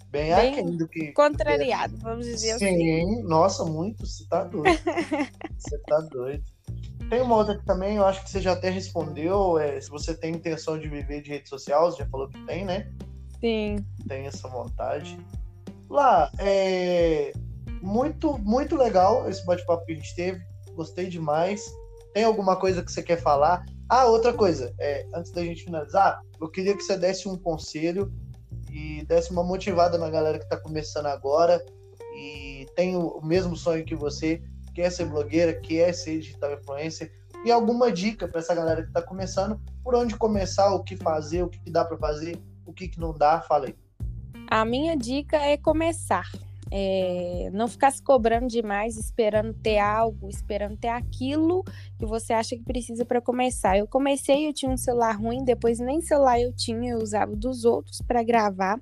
bem, 0.09 0.33
Bem 0.33 0.33
aquém 0.33 0.77
do 0.77 0.87
que. 0.87 1.11
Contrariado, 1.11 1.97
vamos 1.97 2.25
dizer 2.25 2.51
assim. 2.51 2.77
Sim, 2.77 3.23
nossa, 3.23 3.65
muito. 3.65 4.05
Você 4.05 4.25
tá 4.27 4.45
doido. 4.45 4.67
Você 5.59 5.77
tá 5.79 5.99
doido. 6.09 6.43
Tem 7.09 7.21
uma 7.21 7.35
outra 7.35 7.57
que 7.57 7.65
também 7.65 7.97
eu 7.97 8.05
acho 8.05 8.23
que 8.23 8.29
você 8.29 8.39
já 8.39 8.53
até 8.53 8.69
respondeu. 8.69 9.59
É, 9.59 9.81
se 9.81 9.89
você 9.89 10.15
tem 10.15 10.33
intenção 10.33 10.79
de 10.79 10.87
viver 10.87 11.21
de 11.21 11.31
rede 11.31 11.49
social, 11.49 11.91
você 11.91 11.97
já 11.97 12.09
falou 12.09 12.29
que 12.29 12.39
tem, 12.45 12.63
né? 12.63 12.89
Sim. 13.41 13.85
tem 14.07 14.27
essa 14.27 14.47
vontade. 14.47 15.19
Lá, 15.91 16.31
é 16.39 17.33
muito, 17.81 18.37
muito 18.37 18.77
legal 18.77 19.29
esse 19.29 19.45
bate-papo 19.45 19.85
que 19.85 19.91
a 19.91 19.95
gente 19.95 20.15
teve. 20.15 20.41
Gostei 20.73 21.07
demais. 21.07 21.69
Tem 22.13 22.23
alguma 22.23 22.55
coisa 22.55 22.81
que 22.81 22.89
você 22.89 23.03
quer 23.03 23.17
falar? 23.17 23.65
Ah, 23.89 24.05
outra 24.05 24.31
coisa. 24.31 24.73
É, 24.79 25.05
antes 25.13 25.33
da 25.33 25.43
gente 25.43 25.65
finalizar, 25.65 26.21
eu 26.39 26.49
queria 26.49 26.77
que 26.77 26.81
você 26.81 26.97
desse 26.97 27.27
um 27.27 27.37
conselho 27.37 28.09
e 28.71 29.03
desse 29.05 29.31
uma 29.31 29.43
motivada 29.43 29.97
na 29.97 30.09
galera 30.09 30.37
que 30.39 30.45
está 30.45 30.55
começando 30.55 31.07
agora 31.07 31.61
e 32.15 32.65
tem 32.73 32.95
o, 32.95 33.19
mesmo 33.21 33.57
sonho 33.57 33.83
que 33.83 33.93
você, 33.93 34.41
quer 34.73 34.89
ser 34.91 35.07
blogueira, 35.07 35.53
quer 35.59 35.93
ser 35.93 36.19
digital 36.19 36.53
influencer. 36.53 37.11
E 37.43 37.51
alguma 37.51 37.91
dica 37.91 38.29
para 38.29 38.39
essa 38.39 38.55
galera 38.55 38.81
que 38.81 38.87
está 38.87 39.01
começando, 39.01 39.59
por 39.83 39.93
onde 39.93 40.15
começar, 40.15 40.73
o 40.73 40.85
que 40.85 40.95
fazer, 40.95 41.43
o 41.43 41.49
que, 41.49 41.59
que 41.59 41.69
dá 41.69 41.83
para 41.83 41.97
fazer, 41.97 42.41
o 42.65 42.71
que, 42.71 42.87
que 42.87 42.99
não 42.99 43.13
dá, 43.13 43.41
fala 43.41 43.65
aí. 43.65 43.75
A 44.51 44.65
minha 44.65 44.97
dica 44.97 45.37
é 45.37 45.55
começar. 45.55 46.29
É, 46.69 47.49
não 47.53 47.69
ficar 47.69 47.89
se 47.89 48.03
cobrando 48.03 48.47
demais, 48.47 48.97
esperando 48.97 49.53
ter 49.53 49.77
algo, 49.77 50.27
esperando 50.27 50.75
ter 50.75 50.89
aquilo 50.89 51.63
que 51.97 52.05
você 52.05 52.33
acha 52.33 52.57
que 52.57 52.63
precisa 52.63 53.05
para 53.05 53.21
começar. 53.21 53.77
Eu 53.77 53.87
comecei, 53.87 54.45
eu 54.45 54.53
tinha 54.53 54.69
um 54.69 54.75
celular 54.75 55.13
ruim, 55.13 55.45
depois 55.45 55.79
nem 55.79 56.01
celular 56.01 56.37
eu 56.37 56.51
tinha, 56.51 56.91
eu 56.91 56.97
usava 56.97 57.33
dos 57.33 57.63
outros 57.63 58.01
para 58.01 58.23
gravar. 58.23 58.77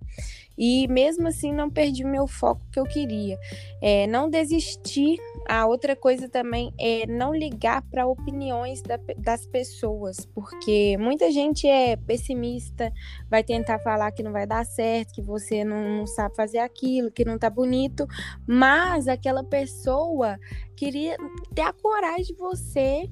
E 0.59 0.85
mesmo 0.89 1.29
assim 1.29 1.53
não 1.53 1.69
perdi 1.69 2.03
meu 2.03 2.27
foco 2.27 2.61
que 2.69 2.77
eu 2.77 2.83
queria. 2.83 3.39
É, 3.81 4.05
não 4.07 4.29
desistir. 4.29 5.17
A 5.47 5.65
outra 5.65 5.95
coisa 5.95 6.27
também 6.27 6.73
é 6.77 7.07
não 7.07 7.33
ligar 7.33 7.81
para 7.89 8.05
opiniões 8.05 8.81
da- 8.81 8.99
das 9.17 9.47
pessoas, 9.47 10.25
porque 10.25 10.97
muita 10.99 11.31
gente 11.31 11.65
é 11.65 11.95
pessimista, 11.95 12.91
vai 13.29 13.41
tentar 13.43 13.79
falar 13.79 14.11
que 14.11 14.21
não 14.21 14.33
vai 14.33 14.45
dar 14.45 14.65
certo, 14.65 15.13
que 15.13 15.21
você 15.21 15.63
não, 15.63 15.99
não 15.99 16.05
sabe 16.05 16.35
fazer 16.35 16.59
aquilo, 16.59 17.09
que 17.09 17.23
não 17.23 17.39
tá 17.39 17.49
bonito, 17.49 18.05
mas 18.45 19.07
aquela 19.07 19.43
pessoa 19.43 20.37
queria 20.75 21.15
ter 21.55 21.61
a 21.61 21.73
coragem 21.73 22.25
de 22.25 22.35
você 22.35 23.09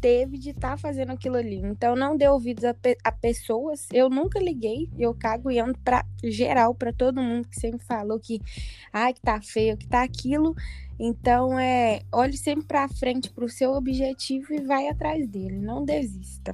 teve 0.00 0.38
de 0.38 0.50
estar 0.50 0.78
fazendo 0.78 1.12
aquilo 1.12 1.36
ali. 1.36 1.56
Então 1.56 1.94
não 1.96 2.16
dê 2.16 2.28
ouvidos 2.28 2.64
a, 2.64 2.74
pe- 2.74 2.96
a 3.04 3.12
pessoas. 3.12 3.86
Eu 3.92 4.08
nunca 4.08 4.38
liguei, 4.38 4.88
eu 4.98 5.14
cago 5.14 5.50
e 5.50 5.58
ando 5.58 5.78
pra 5.80 6.04
geral, 6.22 6.74
pra 6.74 6.92
todo 6.92 7.22
mundo 7.22 7.48
que 7.48 7.58
sempre 7.60 7.84
falou 7.84 8.18
que 8.18 8.40
ai 8.92 9.12
que 9.12 9.20
tá 9.20 9.40
feio, 9.40 9.76
que 9.76 9.86
tá 9.86 10.02
aquilo. 10.02 10.54
Então 10.98 11.58
é, 11.58 12.00
olhe 12.12 12.36
sempre 12.36 12.66
pra 12.66 12.88
frente 12.88 13.30
pro 13.30 13.48
seu 13.48 13.72
objetivo 13.72 14.52
e 14.52 14.60
vai 14.60 14.88
atrás 14.88 15.26
dele, 15.28 15.58
não 15.60 15.84
desista. 15.84 16.52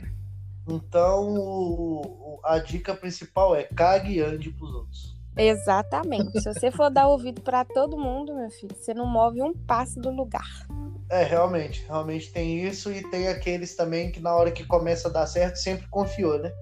Então, 0.67 2.39
a 2.45 2.59
dica 2.59 2.95
principal 2.95 3.55
é 3.55 3.65
cague 3.65 4.15
e 4.15 4.21
ande 4.21 4.51
pros 4.51 4.73
outros. 4.75 5.15
Exatamente. 5.37 6.41
Se 6.41 6.53
você 6.55 6.71
for 6.71 6.91
dar 6.91 7.09
ouvido 7.09 7.41
pra 7.43 7.65
todo 7.65 7.99
mundo, 7.99 8.35
meu 8.35 8.51
filho, 8.51 8.75
você 8.75 8.95
não 8.95 9.07
move 9.07 9.43
um 9.43 9.53
passo 9.53 10.01
do 10.01 10.11
lugar. 10.11 10.67
É, 11.11 11.23
realmente, 11.23 11.85
realmente 11.87 12.33
tem 12.33 12.67
isso 12.67 12.91
e 12.91 13.03
tem 13.11 13.29
aqueles 13.29 13.77
também 13.77 14.11
que 14.11 14.21
na 14.21 14.35
hora 14.35 14.51
que 14.51 14.65
começa 14.65 15.09
a 15.09 15.11
dar 15.11 15.27
certo 15.27 15.57
sempre 15.57 15.87
confiou, 15.89 16.39
né? 16.39 16.53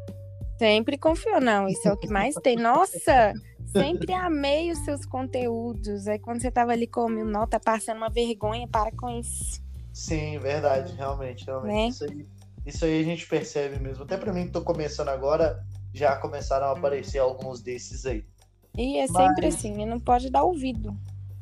Sempre 0.58 0.98
confiou, 0.98 1.40
não. 1.40 1.68
Isso 1.68 1.88
é 1.88 1.92
o 1.92 1.96
que 1.96 2.08
mais 2.08 2.34
tem. 2.36 2.56
Nossa, 2.56 3.32
sempre 3.72 4.12
amei 4.12 4.70
os 4.70 4.78
seus 4.84 5.04
conteúdos. 5.06 6.06
Aí 6.06 6.18
quando 6.18 6.40
você 6.40 6.50
tava 6.50 6.72
ali 6.72 6.86
com 6.86 7.08
mil 7.08 7.24
nota, 7.24 7.58
passando 7.58 7.96
uma 7.98 8.10
vergonha, 8.10 8.66
para 8.68 8.90
com 8.92 9.08
isso. 9.10 9.62
Sim, 9.92 10.38
verdade, 10.38 10.94
realmente, 10.94 11.44
realmente. 11.44 11.74
Né? 11.74 11.88
Isso, 11.88 12.04
aí, 12.04 12.26
isso 12.66 12.84
aí 12.84 13.00
a 13.00 13.04
gente 13.04 13.26
percebe 13.26 13.78
mesmo. 13.78 14.04
Até 14.04 14.16
pra 14.16 14.32
mim 14.32 14.46
que 14.46 14.52
tô 14.52 14.62
começando 14.62 15.08
agora, 15.08 15.64
já 15.92 16.16
começaram 16.16 16.66
a 16.66 16.72
aparecer 16.72 17.18
alguns 17.18 17.60
desses 17.60 18.06
aí. 18.06 18.24
E 18.76 18.98
é 18.98 19.06
sempre 19.06 19.46
Mas- 19.46 19.54
assim, 19.56 19.84
não 19.84 20.00
pode 20.00 20.30
dar 20.30 20.44
ouvido. 20.44 20.96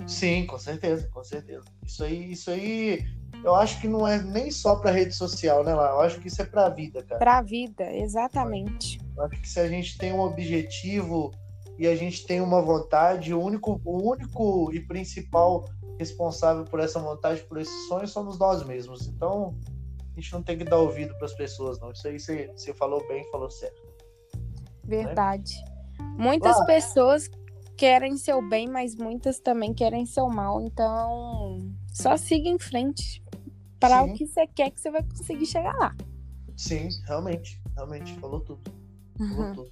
Sim, 0.07 0.47
com 0.47 0.59
certeza, 0.59 1.09
com 1.09 1.23
certeza. 1.23 1.65
Isso 1.87 2.05
aí, 2.05 2.33
isso 2.33 2.51
aí, 2.51 3.05
eu 3.45 3.55
acho 3.55 3.81
que 3.81 3.89
não 3.89 4.07
é 4.07 4.23
nem 4.23 4.51
só 4.51 4.77
pra 4.77 4.91
rede 4.91 5.15
social, 5.15 5.65
né, 5.65 5.75
lá? 5.75 5.91
Eu 5.91 6.01
acho 6.01 6.21
que 6.21 6.29
isso 6.29 6.43
é 6.43 6.45
pra 6.45 6.69
vida, 6.69 7.03
cara. 7.03 7.19
Pra 7.19 7.43
vida, 7.43 7.91
exatamente. 7.95 9.01
Eu 9.17 9.25
acho 9.25 9.41
que 9.41 9.49
se 9.49 9.61
a 9.61 9.69
gente 9.69 9.97
tem 9.99 10.13
um 10.13 10.21
objetivo 10.21 11.33
e 11.79 11.87
a 11.87 11.97
gente 11.97 12.27
tem 12.27 12.41
uma 12.41 12.61
vontade, 12.61 13.33
o 13.33 13.41
único, 13.41 13.81
o 13.85 14.11
único 14.11 14.71
e 14.73 14.81
principal 14.81 15.65
responsável 15.99 16.65
por 16.65 16.81
essa 16.81 16.99
vontade, 16.99 17.43
por 17.43 17.59
esse 17.59 17.89
sonho, 17.89 18.07
somos 18.07 18.39
nós 18.39 18.63
mesmos. 18.65 19.07
Então, 19.07 19.59
a 20.17 20.21
gente 20.21 20.33
não 20.33 20.43
tem 20.43 20.59
que 20.59 20.65
dar 20.65 20.79
ouvido 20.79 21.15
para 21.17 21.27
as 21.27 21.35
pessoas, 21.35 21.79
não. 21.79 21.91
Isso 21.93 22.07
aí 22.07 22.19
você, 22.19 22.51
você 22.57 22.75
falou 22.75 23.07
bem, 23.07 23.25
falou 23.31 23.51
certo. 23.51 23.83
Verdade. 24.85 25.55
Muitas 26.19 26.59
Lá. 26.59 26.65
pessoas 26.65 27.31
querem 27.81 28.19
seu 28.19 28.47
bem, 28.47 28.69
mas 28.69 28.95
muitas 28.95 29.41
também 29.41 29.73
querem 29.73 30.05
seu 30.05 30.29
mal. 30.29 30.61
Então, 30.61 31.67
só 31.95 32.15
siga 32.15 32.47
em 32.47 32.59
frente. 32.59 33.25
Para 33.81 34.03
o 34.03 34.13
que 34.13 34.27
você 34.27 34.47
quer 34.47 34.71
que 34.71 34.79
você 34.79 34.91
vai 34.91 35.03
conseguir 35.03 35.47
chegar 35.47 35.75
lá. 35.79 35.97
Sim, 36.55 36.91
realmente, 37.07 37.59
realmente, 37.75 38.13
falou 38.21 38.41
tudo. 38.41 38.61
Falou 39.19 39.45
Uhum. 39.47 39.55
tudo. 39.55 39.71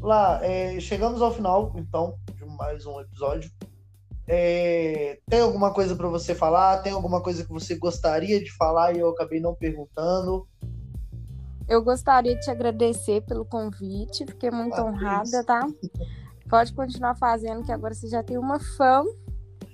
Lá, 0.00 0.38
é, 0.44 0.78
chegamos 0.78 1.20
ao 1.20 1.32
final, 1.32 1.72
então, 1.74 2.14
de 2.36 2.44
mais 2.44 2.86
um 2.86 3.00
episódio. 3.00 3.50
É, 4.28 5.18
tem 5.28 5.40
alguma 5.40 5.74
coisa 5.74 5.96
para 5.96 6.06
você 6.06 6.36
falar? 6.36 6.80
Tem 6.82 6.92
alguma 6.92 7.20
coisa 7.20 7.44
que 7.44 7.50
você 7.50 7.74
gostaria 7.76 8.38
de 8.38 8.52
falar 8.52 8.94
e 8.94 9.00
eu 9.00 9.08
acabei 9.08 9.40
não 9.40 9.52
perguntando? 9.52 10.46
Eu 11.68 11.82
gostaria 11.82 12.36
de 12.36 12.42
te 12.42 12.50
agradecer 12.52 13.22
pelo 13.22 13.44
convite, 13.44 14.26
fiquei 14.26 14.52
muito 14.52 14.74
Ah, 14.76 14.84
honrada, 14.84 15.26
isso. 15.26 15.44
tá? 15.44 15.60
Pode 16.52 16.74
continuar 16.74 17.14
fazendo, 17.14 17.64
que 17.64 17.72
agora 17.72 17.94
você 17.94 18.06
já 18.08 18.22
tem 18.22 18.36
uma 18.36 18.60
fã. 18.76 19.02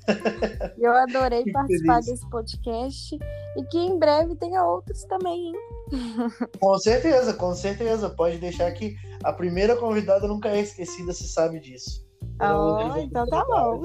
Eu 0.79 0.93
adorei 0.93 1.43
Fico 1.43 1.53
participar 1.55 1.95
feliz. 1.95 2.07
desse 2.07 2.31
podcast 2.31 3.19
e 3.57 3.65
que 3.65 3.79
em 3.79 3.99
breve 3.99 4.37
tenha 4.37 4.65
outros 4.65 5.03
também, 5.07 5.49
hein? 5.49 5.55
Com 6.61 6.79
certeza, 6.79 7.35
com 7.35 7.53
certeza. 7.53 8.09
Pode 8.09 8.39
deixar 8.39 8.71
que 8.71 8.95
a 9.25 9.33
primeira 9.33 9.75
convidada 9.75 10.29
nunca 10.29 10.51
é 10.51 10.61
esquecida, 10.61 11.13
se 11.13 11.27
sabe 11.27 11.59
disso. 11.59 12.07
Oh, 12.41 12.97
então 12.97 13.27
tá 13.27 13.45
bom. 13.45 13.83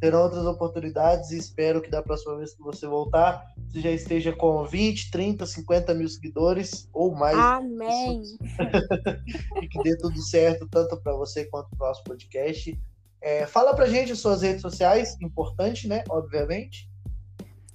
Terão 0.00 0.22
outras 0.22 0.46
oportunidades 0.46 1.32
e 1.32 1.38
espero 1.38 1.82
que 1.82 1.90
da 1.90 2.00
próxima 2.00 2.36
vez 2.36 2.54
que 2.54 2.62
você 2.62 2.86
voltar, 2.86 3.44
você 3.70 3.80
já 3.80 3.90
esteja 3.90 4.32
com 4.32 4.64
20, 4.64 5.10
30, 5.10 5.46
50 5.46 5.94
mil 5.94 6.08
seguidores 6.08 6.88
ou 6.92 7.14
mais. 7.14 7.38
Amém. 7.38 8.22
e 9.62 9.68
que 9.68 9.82
dê 9.82 9.96
tudo 9.96 10.20
certo, 10.20 10.66
tanto 10.68 10.96
para 10.96 11.12
você 11.14 11.44
quanto 11.44 11.70
para 11.76 11.86
o 11.86 11.88
nosso 11.88 12.02
podcast. 12.02 12.76
É, 13.22 13.46
fala 13.46 13.74
pra 13.74 13.86
gente 13.86 14.12
as 14.12 14.18
suas 14.18 14.42
redes 14.42 14.62
sociais, 14.62 15.16
importante, 15.20 15.86
né? 15.86 16.02
Obviamente. 16.08 16.90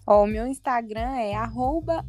Ó, 0.07 0.23
o 0.23 0.27
meu 0.27 0.45
Instagram 0.45 1.15
é 1.15 1.33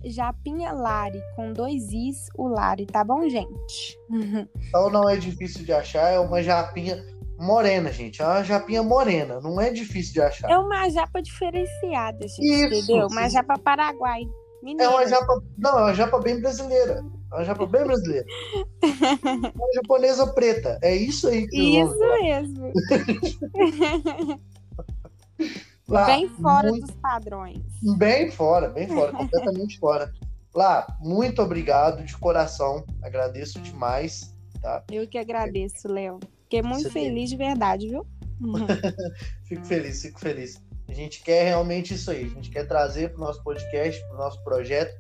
japinhalari, 0.05 1.23
com 1.35 1.53
dois 1.53 1.93
is, 1.93 2.29
o 2.35 2.47
Lari, 2.47 2.87
tá 2.87 3.03
bom, 3.05 3.27
gente? 3.29 3.99
Então 4.69 4.91
não 4.91 5.09
é 5.09 5.17
difícil 5.17 5.65
de 5.65 5.73
achar, 5.73 6.11
é 6.11 6.19
uma 6.19 6.43
japinha 6.43 7.03
morena, 7.39 7.93
gente. 7.93 8.23
É 8.23 8.25
uma 8.25 8.43
japinha 8.43 8.83
morena, 8.83 9.41
não 9.41 9.61
é 9.61 9.71
difícil 9.71 10.15
de 10.15 10.21
achar. 10.21 10.51
É 10.51 10.59
uma 10.59 10.89
japa 10.89 11.21
diferenciada, 11.21 12.27
gente, 12.29 12.43
Isso, 12.43 12.75
entendeu? 12.75 13.07
Uma 13.09 13.29
japa 13.29 13.59
paraguai. 13.59 14.23
Mineira. 14.63 14.93
É 14.93 14.95
uma 14.95 15.07
japa, 15.07 15.43
não, 15.59 15.79
é 15.79 15.83
uma 15.83 15.95
japa 15.95 16.19
bem 16.19 16.41
brasileira. 16.41 17.05
É 17.33 17.35
uma 17.35 17.45
japa 17.45 17.67
bem 17.67 17.85
brasileira. 17.85 18.27
uma 19.55 19.73
japonesa 19.75 20.27
preta. 20.33 20.79
É 20.83 20.95
isso 20.95 21.29
aí 21.29 21.47
que 21.47 21.81
Isso 21.81 21.99
mesmo. 21.99 22.73
Lá, 25.89 26.07
bem 26.07 26.29
fora 26.29 26.69
muito... 26.69 26.87
dos 26.87 26.97
padrões. 26.97 27.63
Bem 27.97 28.31
fora, 28.31 28.69
bem 28.69 28.89
fora, 28.89 29.13
completamente 29.13 29.79
fora. 29.79 30.13
Lá, 30.53 30.87
muito 31.01 31.41
obrigado 31.41 32.05
de 32.05 32.17
coração. 32.17 32.85
Agradeço 33.03 33.61
demais. 33.61 34.35
Tá? 34.61 34.83
Eu 34.91 35.07
que 35.07 35.19
agradeço, 35.19 35.87
Léo. 35.87 36.19
Fiquei 36.47 36.63
muito 36.63 36.85
Você 36.85 36.91
feliz 36.91 37.31
tem... 37.31 37.39
de 37.39 37.45
verdade, 37.45 37.89
viu? 37.89 38.07
fico 39.45 39.65
feliz, 39.65 40.01
fico 40.01 40.21
feliz. 40.21 40.63
A 40.89 40.93
gente 40.93 41.21
quer 41.23 41.45
realmente 41.45 41.95
isso 41.95 42.09
aí. 42.09 42.25
A 42.25 42.29
gente 42.29 42.51
quer 42.51 42.69
trazer 42.69 43.11
para 43.11 43.21
o 43.21 43.25
nosso 43.25 43.43
podcast, 43.43 44.01
para 44.07 44.15
o 44.15 44.19
nosso 44.19 44.43
projeto, 44.45 44.97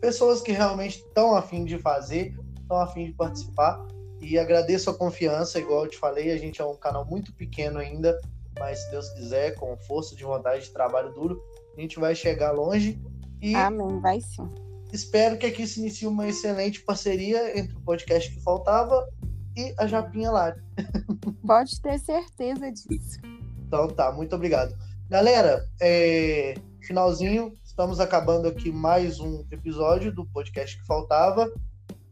pessoas 0.00 0.40
que 0.40 0.52
realmente 0.52 0.96
estão 0.96 1.36
afim 1.36 1.66
de 1.66 1.78
fazer, 1.78 2.34
estão 2.58 2.78
afim 2.78 3.06
de 3.06 3.12
participar. 3.12 3.86
E 4.22 4.38
agradeço 4.38 4.88
a 4.88 4.94
confiança, 4.94 5.58
igual 5.58 5.84
eu 5.84 5.90
te 5.90 5.98
falei, 5.98 6.30
a 6.30 6.38
gente 6.38 6.60
é 6.60 6.64
um 6.64 6.76
canal 6.76 7.04
muito 7.04 7.32
pequeno 7.34 7.78
ainda, 7.78 8.18
mas 8.58 8.78
se 8.78 8.90
Deus 8.90 9.10
quiser, 9.10 9.54
com 9.56 9.76
força 9.76 10.16
de 10.16 10.24
vontade 10.24 10.64
de 10.64 10.70
trabalho 10.70 11.12
duro, 11.12 11.42
a 11.76 11.80
gente 11.80 11.98
vai 11.98 12.14
chegar 12.14 12.52
longe. 12.52 12.98
E 13.42 13.54
Amém, 13.54 14.00
vai 14.00 14.20
sim. 14.20 14.48
Espero 14.92 15.36
que 15.36 15.46
aqui 15.46 15.66
se 15.66 15.80
inicie 15.80 16.06
uma 16.06 16.26
excelente 16.26 16.80
parceria 16.80 17.58
entre 17.58 17.76
o 17.76 17.80
podcast 17.80 18.30
que 18.30 18.40
faltava 18.42 19.06
e 19.56 19.74
a 19.78 19.86
Japinha 19.86 20.30
Lari. 20.30 20.60
Pode 21.46 21.80
ter 21.80 21.98
certeza 21.98 22.70
disso. 22.70 23.20
Então 23.66 23.88
tá, 23.88 24.12
muito 24.12 24.34
obrigado. 24.34 24.74
Galera, 25.08 25.66
é... 25.80 26.54
finalzinho, 26.80 27.54
estamos 27.64 28.00
acabando 28.00 28.48
aqui 28.48 28.70
mais 28.70 29.18
um 29.20 29.44
episódio 29.50 30.12
do 30.12 30.26
podcast 30.26 30.78
que 30.78 30.86
faltava. 30.86 31.52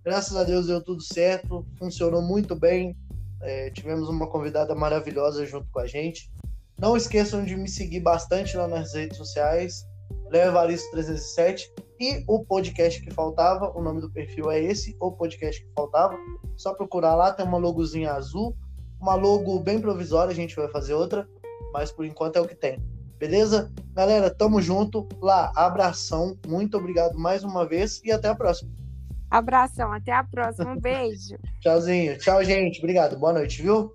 Graças 0.04 0.36
a 0.36 0.44
Deus 0.44 0.66
deu 0.66 0.82
tudo 0.82 1.02
certo, 1.02 1.66
funcionou 1.78 2.22
muito 2.22 2.54
bem. 2.56 2.96
É, 3.40 3.70
tivemos 3.70 4.08
uma 4.08 4.26
convidada 4.26 4.74
maravilhosa 4.74 5.46
junto 5.46 5.70
com 5.70 5.78
a 5.78 5.86
gente. 5.86 6.30
Não 6.78 6.96
esqueçam 6.96 7.44
de 7.44 7.56
me 7.56 7.68
seguir 7.68 8.00
bastante 8.00 8.56
lá 8.56 8.66
nas 8.66 8.94
redes 8.94 9.16
sociais, 9.16 9.86
Léo 10.30 10.48
Evaristo 10.48 10.90
307 10.92 11.70
e 12.00 12.22
o 12.26 12.44
podcast 12.44 13.02
que 13.02 13.12
faltava, 13.12 13.76
o 13.76 13.82
nome 13.82 14.00
do 14.00 14.10
perfil 14.10 14.50
é 14.50 14.62
esse, 14.62 14.96
o 15.00 15.12
podcast 15.12 15.62
que 15.62 15.72
faltava. 15.74 16.16
Só 16.56 16.74
procurar 16.74 17.14
lá, 17.14 17.32
tem 17.32 17.44
uma 17.44 17.58
logozinha 17.58 18.12
azul, 18.12 18.56
uma 19.00 19.14
logo 19.14 19.58
bem 19.60 19.80
provisória, 19.80 20.30
a 20.30 20.34
gente 20.34 20.56
vai 20.56 20.68
fazer 20.68 20.94
outra, 20.94 21.28
mas 21.72 21.90
por 21.90 22.04
enquanto 22.04 22.36
é 22.36 22.40
o 22.40 22.46
que 22.46 22.54
tem. 22.54 22.78
Beleza? 23.18 23.72
Galera, 23.94 24.30
tamo 24.30 24.62
junto. 24.62 25.08
Lá, 25.20 25.52
abração. 25.56 26.38
Muito 26.46 26.78
obrigado 26.78 27.18
mais 27.18 27.42
uma 27.42 27.66
vez 27.66 28.00
e 28.04 28.12
até 28.12 28.28
a 28.28 28.34
próxima. 28.34 28.70
Abração, 29.28 29.92
até 29.92 30.12
a 30.12 30.22
próxima. 30.22 30.72
Um 30.72 30.80
beijo. 30.80 31.36
Tchauzinho. 31.60 32.16
Tchau, 32.18 32.42
gente. 32.44 32.78
Obrigado. 32.78 33.18
Boa 33.18 33.32
noite, 33.32 33.60
viu? 33.60 33.92